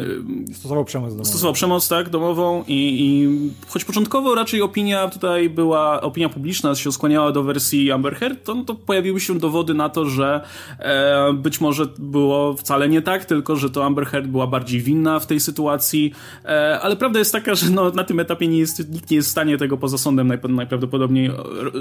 [0.53, 1.25] Stosował przemoc domową.
[1.25, 3.29] stosował przemoc, tak, domową i, i
[3.67, 8.55] choć początkowo raczej opinia tutaj była, opinia publiczna się skłaniała do wersji Amber Heard, to,
[8.55, 10.41] no to pojawiły się dowody na to, że
[10.79, 15.19] e, być może było wcale nie tak, tylko że to Amber Heard była bardziej winna
[15.19, 16.13] w tej sytuacji,
[16.45, 19.27] e, ale prawda jest taka, że no, na tym etapie nie jest, nikt nie jest
[19.29, 21.25] w stanie tego poza sądem najp- najprawdopodobniej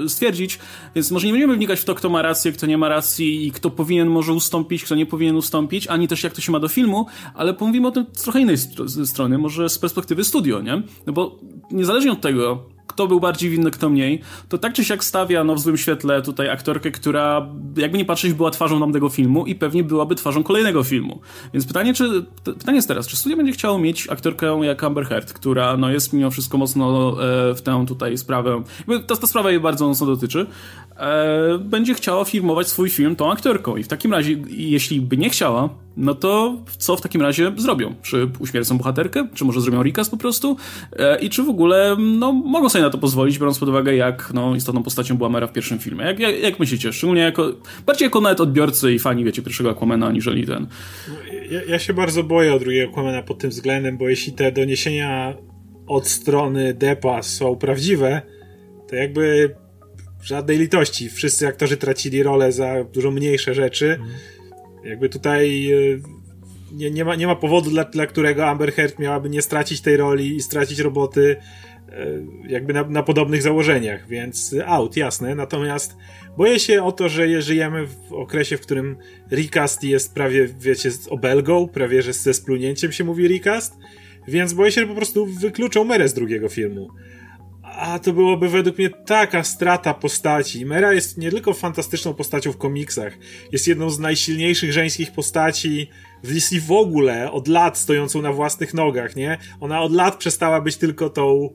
[0.05, 0.59] e, stwierdzić,
[0.95, 3.51] więc może nie będziemy wnikać w to, kto ma rację, kto nie ma racji i
[3.51, 6.67] kto powinien może ustąpić, kto nie powinien ustąpić, ani też jak to się ma do
[6.67, 7.05] filmu,
[7.35, 8.57] ale pomówimy o tym z trochę innej
[9.05, 10.83] strony, może z perspektywy studio, nie?
[11.05, 11.39] No bo
[11.71, 15.55] niezależnie od tego, kto był bardziej winny, kto mniej, to tak czy siak stawia no,
[15.55, 19.83] w złym świetle tutaj aktorkę, która jakby nie patrzeć była twarzą tamtego filmu i pewnie
[19.83, 21.19] byłaby twarzą kolejnego filmu.
[21.53, 25.33] Więc pytanie, czy, pytanie jest teraz, czy studio będzie chciało mieć aktorkę jak Amber Heard,
[25.33, 27.15] która no, jest mimo wszystko mocno
[27.49, 28.63] e, w tę tutaj sprawę,
[29.07, 30.45] ta, ta sprawa jej bardzo mocno dotyczy,
[30.97, 35.29] e, będzie chciała filmować swój film tą aktorką i w takim razie, jeśli by nie
[35.29, 37.95] chciała, no to co w takim razie zrobią?
[38.01, 39.27] Czy uśmiercą bohaterkę?
[39.33, 40.57] Czy może zrobią recast po prostu?
[40.91, 44.31] E, I czy w ogóle no, mogą sobie na to pozwolić, biorąc pod uwagę, jak
[44.33, 46.05] no, istotną postacią była Mera w pierwszym filmie?
[46.05, 46.93] Jak, jak, jak myślicie?
[46.93, 47.53] Szczególnie jako,
[47.85, 50.67] bardziej jako nawet odbiorcy i fani, wiecie, pierwszego Aquamana, aniżeli ten.
[51.51, 55.33] Ja, ja się bardzo boję o drugiego Aquamana pod tym względem, bo jeśli te doniesienia
[55.87, 58.21] od strony Depa są prawdziwe,
[58.89, 59.55] to jakby
[60.23, 61.09] żadnej litości.
[61.09, 63.99] Wszyscy aktorzy tracili rolę za dużo mniejsze rzeczy.
[64.83, 65.77] Jakby tutaj e,
[66.71, 69.97] nie, nie, ma, nie ma powodu, dla, dla którego Amber Heard miałaby nie stracić tej
[69.97, 71.35] roli i stracić roboty
[71.89, 72.05] e,
[72.47, 75.35] jakby na, na podobnych założeniach, więc out, jasne.
[75.35, 75.95] Natomiast
[76.37, 78.97] boję się o to, że je- żyjemy w okresie, w którym
[79.31, 83.73] recast jest prawie, wiecie, z obelgą, prawie że ze splunięciem się mówi recast,
[84.27, 86.87] więc boję się, że po prostu wykluczą Merę z drugiego filmu.
[87.77, 90.65] A to byłoby według mnie taka strata postaci.
[90.65, 93.17] Mera jest nie tylko fantastyczną postacią w komiksach,
[93.51, 95.89] jest jedną z najsilniejszych żeńskich postaci
[96.23, 99.37] w DC w ogóle, od lat stojącą na własnych nogach, nie?
[99.59, 101.49] Ona od lat przestała być tylko tą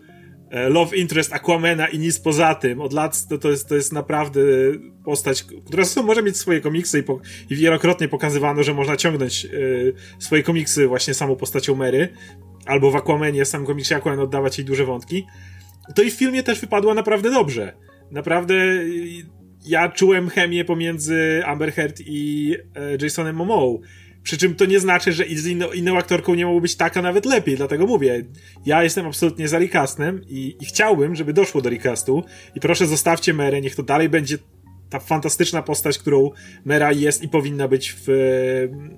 [0.50, 2.80] e, love interest Aquamena i nic poza tym.
[2.80, 4.40] Od lat to, to, jest, to jest naprawdę
[5.04, 9.94] postać, która może mieć swoje komiksy i, po, i wielokrotnie pokazywano, że można ciągnąć y,
[10.18, 12.08] swoje komiksy właśnie samą postacią Mary,
[12.66, 15.26] albo w Aquamenie, sam komiksie Aquaman oddawać jej duże wątki
[15.94, 17.72] to i w filmie też wypadła naprawdę dobrze.
[18.10, 18.54] Naprawdę
[19.66, 23.78] ja czułem chemię pomiędzy Amber Heard i e, Jasonem Momoa.
[24.22, 27.02] Przy czym to nie znaczy, że z inną, inną aktorką nie mogło być tak, a
[27.02, 28.24] nawet lepiej, dlatego mówię,
[28.66, 32.24] ja jestem absolutnie za recastem i, i chciałbym, żeby doszło do recastu
[32.54, 34.38] i proszę zostawcie Merę, niech to dalej będzie
[34.90, 36.30] ta fantastyczna postać, którą
[36.64, 38.04] Mera jest i powinna być w,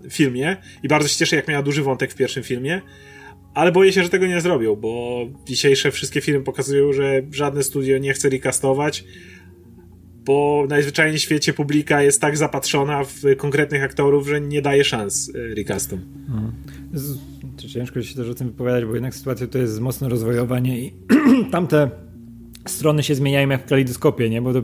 [0.03, 2.80] w filmie i bardzo się cieszę, jak miała duży wątek w pierwszym filmie,
[3.55, 7.98] ale boję się, że tego nie zrobią, bo dzisiejsze wszystkie filmy pokazują, że żadne studio
[7.98, 9.05] nie chce recastować,
[10.24, 15.32] bo najzwyczajniej w świecie publika jest tak zapatrzona w konkretnych aktorów, że nie daje szans
[15.34, 16.01] e, recastom.
[16.28, 16.53] Mhm.
[17.68, 20.80] Ciężko się też o tym wypowiadać, bo jednak sytuacja to jest mocno rozwojowa nie?
[20.80, 20.92] i
[21.53, 21.90] tamte
[22.66, 24.42] strony się zmieniają jak w kalidoskopie, nie?
[24.42, 24.62] bo to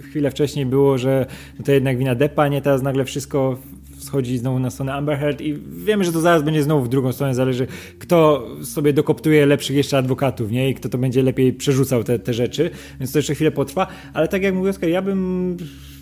[0.00, 1.26] chwilę wcześniej było, że
[1.64, 2.62] to jednak wina Depa, nie?
[2.62, 3.58] Teraz nagle wszystko
[3.98, 7.12] schodzi znowu na stronę Amber Heard i wiemy, że to zaraz będzie znowu w drugą
[7.12, 7.66] stronę, zależy
[7.98, 10.70] kto sobie dokoptuje lepszych jeszcze adwokatów, nie?
[10.70, 12.70] I kto to będzie lepiej przerzucał te, te rzeczy,
[13.00, 15.56] więc to jeszcze chwilę potrwa, ale tak jak mówię Oskar, ja bym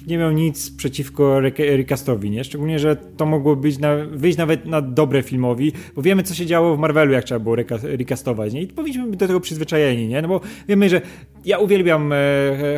[0.06, 2.44] nie miał nic przeciwko recastowi, nie?
[2.44, 6.46] Szczególnie, że to mogło być na, wyjść nawet na dobre filmowi, bo wiemy, co się
[6.46, 8.62] działo w Marvelu, jak trzeba było recastować, nie?
[8.62, 10.22] I powinniśmy być do tego przyzwyczajeni, nie?
[10.22, 11.00] No bo wiemy, że
[11.44, 12.16] ja uwielbiam e,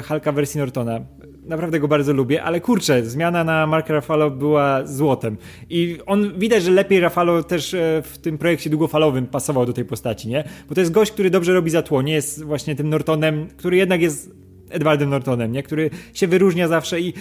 [0.09, 1.01] Hulka wersji Nortona
[1.49, 5.37] naprawdę go bardzo lubię, ale kurczę, zmiana na Marka Rafalo była złotem.
[5.71, 9.85] I on widać, że lepiej Rafalo też e, w tym projekcie długofalowym pasował do tej
[9.85, 10.45] postaci, nie?
[10.69, 13.77] Bo to jest gość, który dobrze robi za tło, nie jest właśnie tym Nortonem, który
[13.77, 14.31] jednak jest
[14.71, 15.63] Edwardem Nortonem, nie?
[15.63, 17.15] Który się wyróżnia zawsze i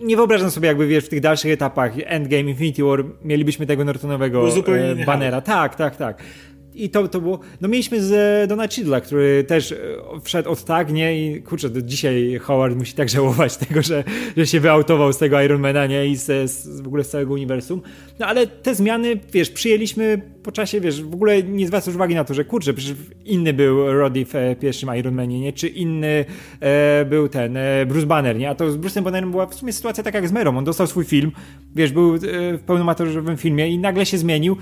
[0.00, 4.48] nie wyobrażam sobie, jakby wiesz, w tych dalszych etapach Endgame, Infinity War mielibyśmy tego Nortonowego
[4.48, 5.40] e, banera.
[5.40, 6.22] Tak, tak, tak.
[6.74, 7.40] I to, to było.
[7.60, 9.76] No mieliśmy z Dona Chidla, który też e,
[10.22, 11.28] wszedł od tak, nie?
[11.28, 14.04] I kurczę, do dzisiaj Howard musi tak żałować tego, że,
[14.36, 16.06] że się wyautował z tego Ironmana, nie?
[16.06, 17.82] I z, z, w ogóle z całego uniwersum.
[18.18, 22.24] No ale te zmiany, wiesz, przyjęliśmy po czasie, wiesz, w ogóle nie zwracasz uwagi na
[22.24, 25.52] to, że kurczę, przecież inny był Roddy w e, pierwszym Ironmanie, nie?
[25.52, 26.24] Czy inny
[26.60, 28.50] e, był ten e, Bruce Banner, nie?
[28.50, 30.58] A to z Bruce'em Bannerem była w sumie sytuacja tak jak z Merą.
[30.58, 31.32] On dostał swój film,
[31.74, 32.18] wiesz, był e,
[32.58, 34.56] w pełnomaterzowym filmie i nagle się zmienił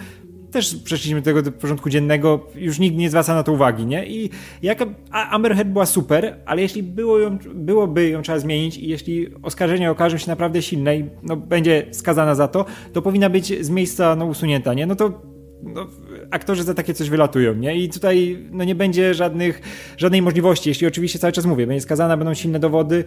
[0.51, 4.07] też przeszliśmy do tego do porządku dziennego, już nikt nie zwraca na to uwagi, nie?
[4.07, 4.30] I
[4.62, 9.28] jak Amber Heard była super, ale jeśli było ją, byłoby ją trzeba zmienić i jeśli
[9.42, 13.70] oskarżenia okażą się naprawdę silne i no, będzie skazana za to, to powinna być z
[13.70, 14.86] miejsca no, usunięta, nie?
[14.86, 15.22] No to
[15.62, 15.86] no,
[16.30, 17.76] aktorzy za takie coś wylatują, nie?
[17.76, 19.61] I tutaj no, nie będzie żadnych,
[19.96, 23.05] żadnej możliwości, jeśli oczywiście cały czas mówię, będzie skazana, będą silne dowody,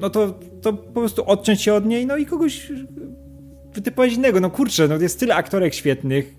[0.00, 2.72] no to, to po prostu odciąć się od niej, no i kogoś
[3.74, 4.40] wytypować innego.
[4.40, 6.34] No kurczę, no jest tyle aktorek świetnych,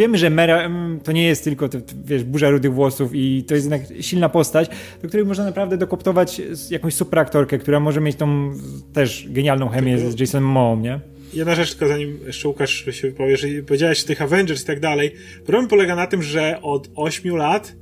[0.00, 0.70] wiemy, że Mera
[1.04, 1.68] to nie jest tylko,
[2.04, 4.70] wiesz, burza rudych włosów i to jest jednak silna postać,
[5.02, 8.52] do której można naprawdę dokoptować jakąś superaktorkę, która może mieć tą
[8.92, 10.10] też genialną chemię tylko...
[10.10, 11.00] z Jasonem Moą, nie?
[11.34, 14.80] Jedna rzecz, tylko zanim jeszcze Łukasz się wypowie, że powiedziałeś o tych Avengers i tak
[14.80, 15.12] dalej.
[15.46, 17.76] Problem polega na tym, że od 8 lat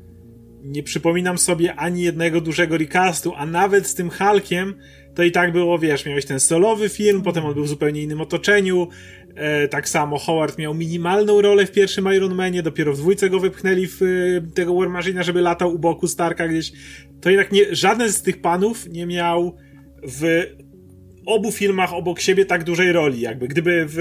[0.65, 4.75] nie przypominam sobie ani jednego dużego recastu, a nawet z tym Hulkiem
[5.15, 8.21] to i tak było, wiesz, miałeś ten solowy film, potem on był w zupełnie innym
[8.21, 8.89] otoczeniu,
[9.71, 13.87] tak samo Howard miał minimalną rolę w pierwszym Iron Manie, dopiero w dwójce go wypchnęli
[13.87, 14.07] w e,
[14.55, 16.73] tego War Machine, żeby latał u boku Starka gdzieś.
[17.21, 19.57] To jednak nie, żaden z tych panów nie miał
[20.03, 20.45] w
[21.27, 23.99] obu filmach obok siebie tak dużej roli, jakby gdyby w,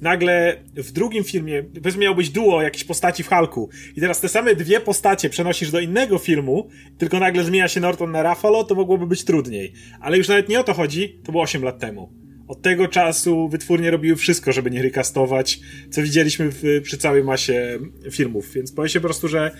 [0.00, 4.28] nagle w drugim filmie, powiedzmy miał być duo jakiejś postaci w Hulku i teraz te
[4.28, 6.68] same dwie postacie przenosisz do innego filmu,
[6.98, 9.72] tylko nagle zmienia się Norton na Ruffalo, to mogłoby być trudniej.
[10.00, 12.27] Ale już nawet nie o to chodzi, to było 8 lat temu.
[12.48, 17.78] Od tego czasu wytwórnie robiły wszystko, żeby nie recastować, co widzieliśmy w, przy całej masie
[18.10, 19.50] filmów, więc boję się po prostu, że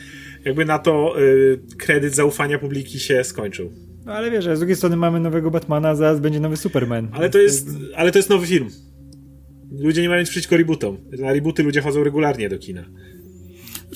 [0.44, 3.72] jakby na to y, kredyt zaufania publiki się skończył.
[4.06, 7.08] No ale wiesz, z drugiej strony mamy nowego Batmana, zaraz będzie nowy Superman.
[7.12, 8.68] Ale to jest, ale to jest nowy film.
[9.70, 10.98] Ludzie nie mają nic przeciwko rebootom.
[11.18, 12.84] Na rebooty ludzie chodzą regularnie do kina.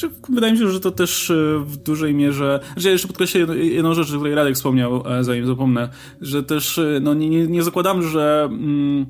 [0.03, 2.61] Znaczy, wydaje mi się, że to też e, w dużej mierze.
[2.73, 5.89] Znaczy, ja jeszcze podkreślę jedną rzecz, o której Radek wspomniał, e, zanim zapomnę,
[6.21, 8.49] że też e, no, nie, nie zakładam, że.
[8.51, 9.07] Mm,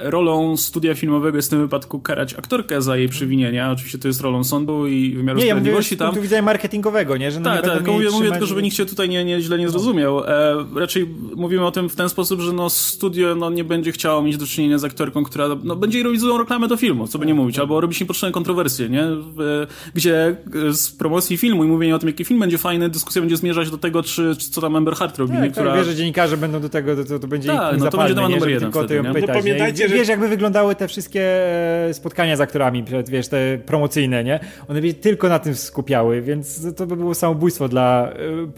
[0.00, 3.70] rolą studia filmowego jest w tym wypadku karać aktorkę za jej przewinienia.
[3.72, 6.06] Oczywiście to jest rolą sądu i wymiaru Nie, ja mówię sprawiedliwości z tam.
[6.08, 7.30] punktu widzenia marketingowego, nie?
[7.30, 9.58] Że no Tak, nie tak, mówię, mówię tylko, żeby nikt się tutaj nie, nie, źle
[9.58, 10.24] nie zrozumiał.
[10.24, 14.22] E, raczej mówimy o tym w ten sposób, że no studio no, nie będzie chciało
[14.22, 17.26] mieć do czynienia z aktorką, która no, będzie robić złą reklamę do filmu, co by
[17.26, 19.04] nie mówić, albo robić niepotrzebne kontrowersje, nie?
[19.36, 20.36] W, gdzie
[20.68, 23.70] e, z promocji filmu i mówienia o tym, jaki film będzie fajny, dyskusja będzie zmierzać
[23.70, 25.46] do tego, czy, czy co tam Amber Hart robi, Tak, nie?
[25.48, 25.76] tak, która...
[25.76, 28.14] wiesz, że dziennikarze będą do tego, to, to, to będzie Tak, ich no to będzie
[28.14, 28.36] temat nie?
[28.36, 29.14] numer jeden tylko wtedy, nie?
[29.14, 31.22] pytać, No pamiętajcie, że- Wiesz, jakby wyglądały te wszystkie
[31.88, 34.40] e, spotkania z aktorami, wiesz, te promocyjne, nie?
[34.68, 38.12] One by się tylko na tym skupiały, więc to by było samobójstwo dla,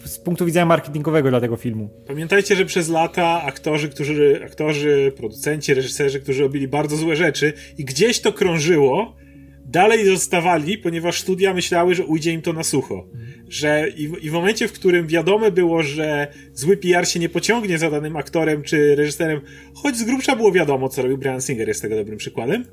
[0.05, 1.89] e, z punktu widzenia marketingowego dla tego filmu.
[2.07, 7.85] Pamiętajcie, że przez lata aktorzy, którzy, aktorzy, producenci, reżyserzy, którzy robili bardzo złe rzeczy i
[7.85, 9.17] gdzieś to krążyło,
[9.71, 13.07] dalej zostawali, ponieważ studia myślały, że ujdzie im to na sucho.
[13.49, 17.29] Że i, w- i w momencie, w którym wiadome było, że zły PR się nie
[17.29, 19.41] pociągnie za danym aktorem czy reżyserem,
[19.75, 22.65] choć z grubsza było wiadomo, co robił Brian Singer, jest tego dobrym przykładem,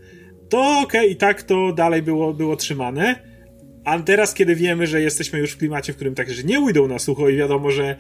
[0.50, 3.38] to okej, i tak to dalej było, było trzymane.
[3.86, 6.88] A teraz, kiedy wiemy, że jesteśmy już w klimacie, w którym tak, że nie ujdą
[6.88, 7.96] na sucho i wiadomo, że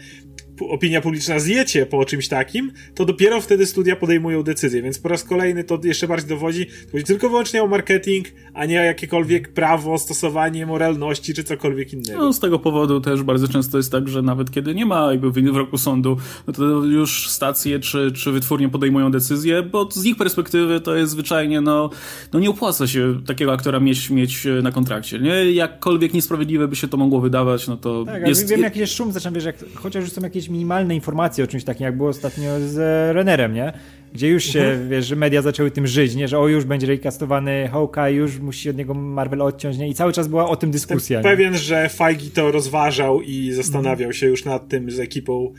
[0.61, 4.81] opinia publiczna zjecie po czymś takim, to dopiero wtedy studia podejmują decyzję.
[4.81, 8.65] Więc po raz kolejny to jeszcze bardziej dowodzi, to chodzi tylko wyłącznie o marketing, a
[8.65, 12.19] nie o jakiekolwiek prawo, stosowanie moralności czy cokolwiek innego.
[12.19, 15.31] No, z tego powodu też bardzo często jest tak, że nawet kiedy nie ma jakby
[15.31, 20.79] wyroku sądu, no to już stacje czy, czy wytwórnie podejmują decyzje, bo z ich perspektywy
[20.79, 21.89] to jest zwyczajnie, no,
[22.33, 25.51] no nie opłaca się takiego aktora mieć, mieć na kontrakcie, nie?
[25.51, 28.41] Jakkolwiek niesprawiedliwe by się to mogło wydawać, no to Tak, jest...
[28.41, 28.51] jest...
[28.51, 31.63] wiem jaki jest szum, zaczynam wiesz, jak, chociaż już są jakieś minimalne informacje o czymś
[31.63, 33.73] takim, jak było ostatnio z e, Rennerem, nie?
[34.13, 34.89] Gdzie już się, Mhm.
[34.89, 36.27] wiesz, że media zaczęły tym żyć, nie?
[36.27, 39.89] Że o, już będzie recastowany Hawkeye, już musi od niego Marvel odciąć, nie?
[39.89, 41.17] I cały czas była o tym dyskusja.
[41.17, 41.23] nie?
[41.23, 45.53] Pewien, że Feige to rozważał i zastanawiał się już nad tym z ekipą.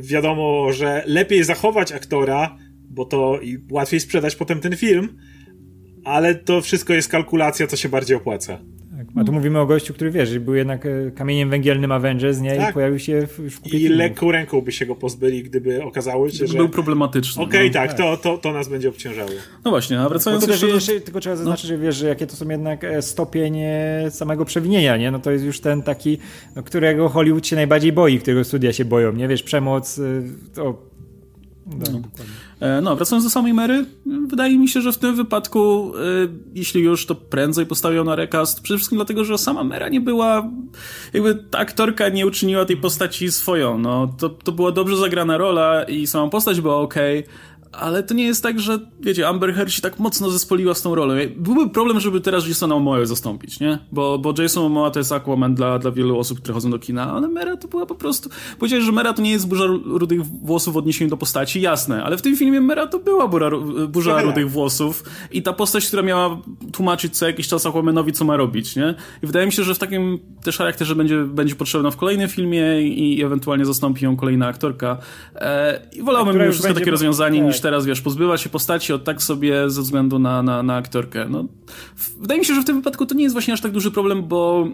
[0.00, 2.56] Wiadomo, że lepiej zachować aktora,
[2.90, 5.08] bo to i łatwiej sprzedać potem ten film,
[6.04, 8.58] ale to wszystko jest kalkulacja, co się bardziej opłaca.
[9.06, 9.22] Tak.
[9.22, 12.54] A tu mówimy o gościu, który wiesz, był jednak e, kamieniem węgielnym Avengers, nie?
[12.54, 12.74] I Tak.
[12.74, 13.98] pojawił się w, już w kupie I filmów.
[13.98, 16.58] lekką ręką by się go pozbyli, gdyby okazało się, że...
[16.58, 17.42] był problematyczny.
[17.42, 17.72] Okej, no.
[17.74, 19.30] tak, to, to, to nas będzie obciążało.
[19.64, 20.74] no właśnie, a wracając jeszcze do...
[20.74, 24.44] jeszcze, tylko trzeba zaznaczyć, że wiesz, że jakie to są jednak e, stopień e, samego
[24.44, 25.10] przewinienia, nie?
[25.10, 26.18] No to jest już ten taki,
[26.56, 29.28] no, którego Hollywood się najbardziej boi, którego studia się boją, nie?
[29.28, 30.00] Wiesz, przemoc,
[30.54, 30.92] to...
[31.66, 32.24] No, dokładnie.
[32.62, 33.84] E, No, wracając do samej Mary,
[34.26, 36.00] wydaje mi się, że w tym wypadku, e,
[36.54, 38.60] jeśli już, to prędzej postawią na recast.
[38.60, 40.50] Przede wszystkim dlatego, że sama Mera nie była,
[41.12, 43.78] jakby ta aktorka nie uczyniła tej postaci swoją.
[43.78, 47.24] No, to, to była dobrze zagrana rola i sama postać była okej.
[47.72, 50.94] Ale to nie jest tak, że, wiecie, Amber Heard się tak mocno zespoliła z tą
[50.94, 51.14] rolą.
[51.36, 53.78] Byłby problem, żeby teraz Jasona Momoa zastąpić, nie?
[53.92, 57.12] Bo, bo Jason Momoa to jest Aquaman dla, dla wielu osób, które chodzą do kina,
[57.12, 58.30] ale Mera to była po prostu...
[58.58, 62.16] Powiedziałeś, że Mera to nie jest burza rudych włosów w odniesieniu do postaci, jasne, ale
[62.16, 63.50] w tym filmie Mera to była burza,
[63.88, 66.38] burza rudych włosów i ta postać, która miała
[66.72, 68.94] tłumaczyć co jakiś czas Aquamanowi, co ma robić, nie?
[69.22, 72.82] I wydaje mi się, że w takim też charakterze będzie, będzie potrzebna w kolejnym filmie
[72.82, 74.98] i, i ewentualnie zastąpi ją kolejna aktorka.
[75.34, 77.46] E, I wolałbym mimo już wszystko takie po- rozwiązanie tak.
[77.48, 81.26] niż teraz, wiesz, pozbywać się postaci od tak sobie ze względu na, na, na aktorkę.
[81.30, 81.44] No,
[82.20, 84.22] wydaje mi się, że w tym wypadku to nie jest właśnie aż tak duży problem,
[84.22, 84.68] bo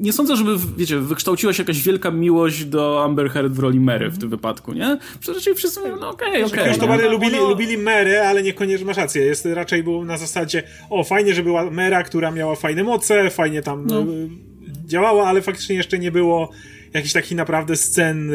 [0.00, 4.10] nie sądzę, żeby, wiecie, wykształciła się jakaś wielka miłość do Amber Heard w roli Mary
[4.10, 4.98] w tym wypadku, nie?
[5.20, 6.68] Przecież wszyscy mówią, no okej, okej.
[6.68, 6.88] Już to nie?
[6.88, 7.48] bardziej no, lubili, no.
[7.48, 9.22] lubili Merę, ale niekoniecznie masz rację.
[9.22, 13.62] Jest raczej było na zasadzie, o fajnie, że była Mera, która miała fajne moce, fajnie
[13.62, 14.00] tam No.
[14.00, 14.28] y,
[14.86, 16.50] działała, ale faktycznie jeszcze nie było
[16.94, 18.30] jakichś takich naprawdę scen,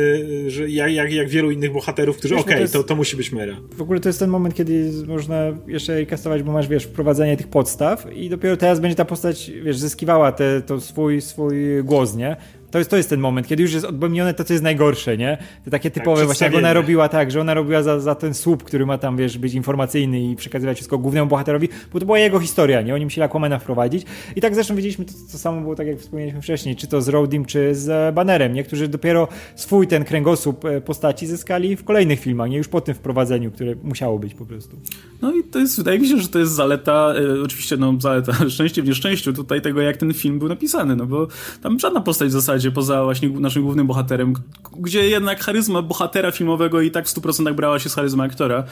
[0.47, 3.17] że jak, jak, jak wielu innych bohaterów, którzy no okej, to jest- to, to musi
[3.17, 3.55] być Mera.
[3.77, 7.47] W ogóle to jest ten moment, kiedy można jeszcze kastować, bo masz, wiesz, wprowadzenie tych
[7.47, 12.35] podstaw i dopiero teraz będzie ta postać, wiesz, zyskiwała te, to swój, swój głos, nie?
[12.71, 15.37] To jest, to jest ten moment, kiedy już jest odbębnione to, co jest najgorsze, nie?
[15.65, 18.63] Te takie typowe, właśnie jak ona robiła tak, że ona robiła za, za ten słup,
[18.63, 22.39] który ma tam, wiesz, być informacyjny i przekazywać wszystko głównemu bohaterowi, bo to była jego
[22.39, 22.95] historia, nie?
[22.95, 24.05] Oni musieli Aquamana wprowadzić.
[24.35, 27.07] I tak zresztą widzieliśmy, to, to samo było tak, jak wspomnieliśmy wcześniej, czy to z
[27.07, 28.63] Roadim, czy z e, Bannerem, nie?
[28.63, 32.57] Którzy dopiero swój ten kręgosłup e, postaci zyskali w kolejnych filmach, nie?
[32.57, 34.77] Już po tym wprowadzeniu, które musiało być po prostu.
[35.21, 38.33] No i to jest, wydaje mi się, że to jest zaleta, e, oczywiście no zaleta,
[38.49, 41.27] szczęście w nieszczęściu tutaj tego, jak ten film był napisany, no bo
[41.61, 44.33] tam żadna postać w zasadzie, poza właśnie naszym głównym bohaterem,
[44.77, 48.63] gdzie jednak charyzma bohatera filmowego i tak w 100% brała się z charyzmy aktora,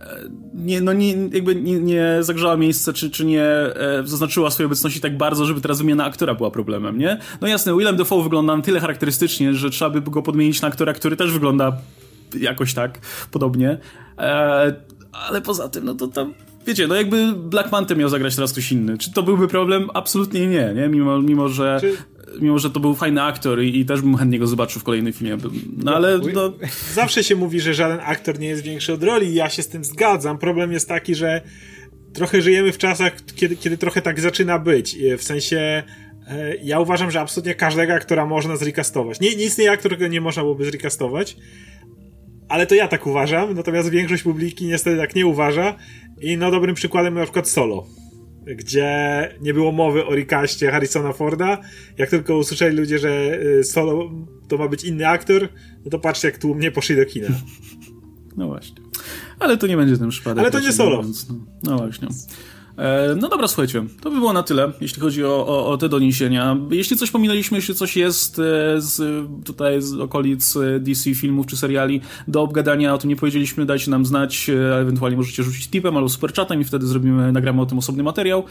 [0.00, 4.66] e, nie, no nie, jakby nie, nie zagrzała miejsca, czy, czy nie e, zaznaczyła swojej
[4.66, 7.18] obecności tak bardzo, żeby teraz wymiana aktora była problemem, nie?
[7.40, 10.92] No jasne, Willem Dafoe wygląda na tyle charakterystycznie, że trzeba by go podmienić na aktora,
[10.92, 11.76] który też wygląda
[12.40, 12.98] jakoś tak
[13.30, 13.78] podobnie.
[14.18, 14.74] E,
[15.12, 16.34] ale poza tym, no to tam.
[16.66, 18.98] Wiecie, no jakby Black Manta miał zagrać teraz ktoś inny.
[18.98, 19.88] Czy to byłby problem?
[19.94, 20.88] Absolutnie nie, nie?
[20.88, 21.96] Mimo, mimo że Czy-
[22.40, 25.12] mimo że to był fajny aktor i, i też bym chętnie go zobaczył w kolejnym
[25.12, 25.36] filmie.
[25.76, 26.52] No ale no...
[26.94, 29.68] Zawsze się mówi, że żaden aktor nie jest większy od roli i ja się z
[29.68, 30.38] tym zgadzam.
[30.38, 31.42] Problem jest taki, że
[32.14, 34.96] trochę żyjemy w czasach, kiedy, kiedy trochę tak zaczyna być.
[35.18, 35.82] W sensie
[36.28, 39.20] e, ja uważam, że absolutnie każdego aktora można zrecastować.
[39.20, 41.36] Nie, nie istnieje aktor, którego nie można byłoby zrecastować,
[42.52, 45.74] ale to ja tak uważam, natomiast większość publiki niestety tak nie uważa
[46.20, 47.86] i no dobrym przykładem na przykład Solo
[48.46, 51.58] gdzie nie było mowy o recaście Harrisona Forda.
[51.98, 54.10] Jak tylko usłyszeli ludzie, że y, Solo
[54.48, 55.48] to ma być inny aktor,
[55.84, 57.28] no to patrzcie, jak tłumnie poszli do kina.
[58.36, 58.76] No właśnie.
[59.38, 60.38] Ale to nie będzie ten przypadek.
[60.38, 61.02] Ale to nie Solo.
[61.02, 62.08] no, no właśnie.
[62.78, 65.88] E, no dobra, słuchajcie, to by było na tyle, jeśli chodzi o, o, o, te
[65.88, 66.56] doniesienia.
[66.70, 71.56] Jeśli coś pominęliśmy, jeśli coś jest e, z, tutaj z okolic e, DC filmów czy
[71.56, 74.50] seriali do obgadania, o tym nie powiedzieliśmy, dajcie nam znać,
[74.80, 78.44] ewentualnie możecie rzucić tipem albo superchatem i wtedy zrobimy, nagramy o tym osobny materiał.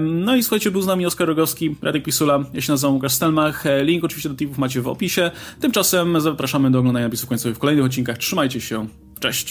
[0.00, 3.64] No i słuchajcie, był z nami Oskar Rogowski, Radek Pisula, ja się nazywam Łukasz Stelmach,
[3.82, 5.30] link oczywiście do tipów macie w opisie.
[5.60, 8.18] Tymczasem zapraszamy do oglądania napisów końcowych w kolejnych odcinkach.
[8.18, 8.86] Trzymajcie się,
[9.20, 9.50] cześć!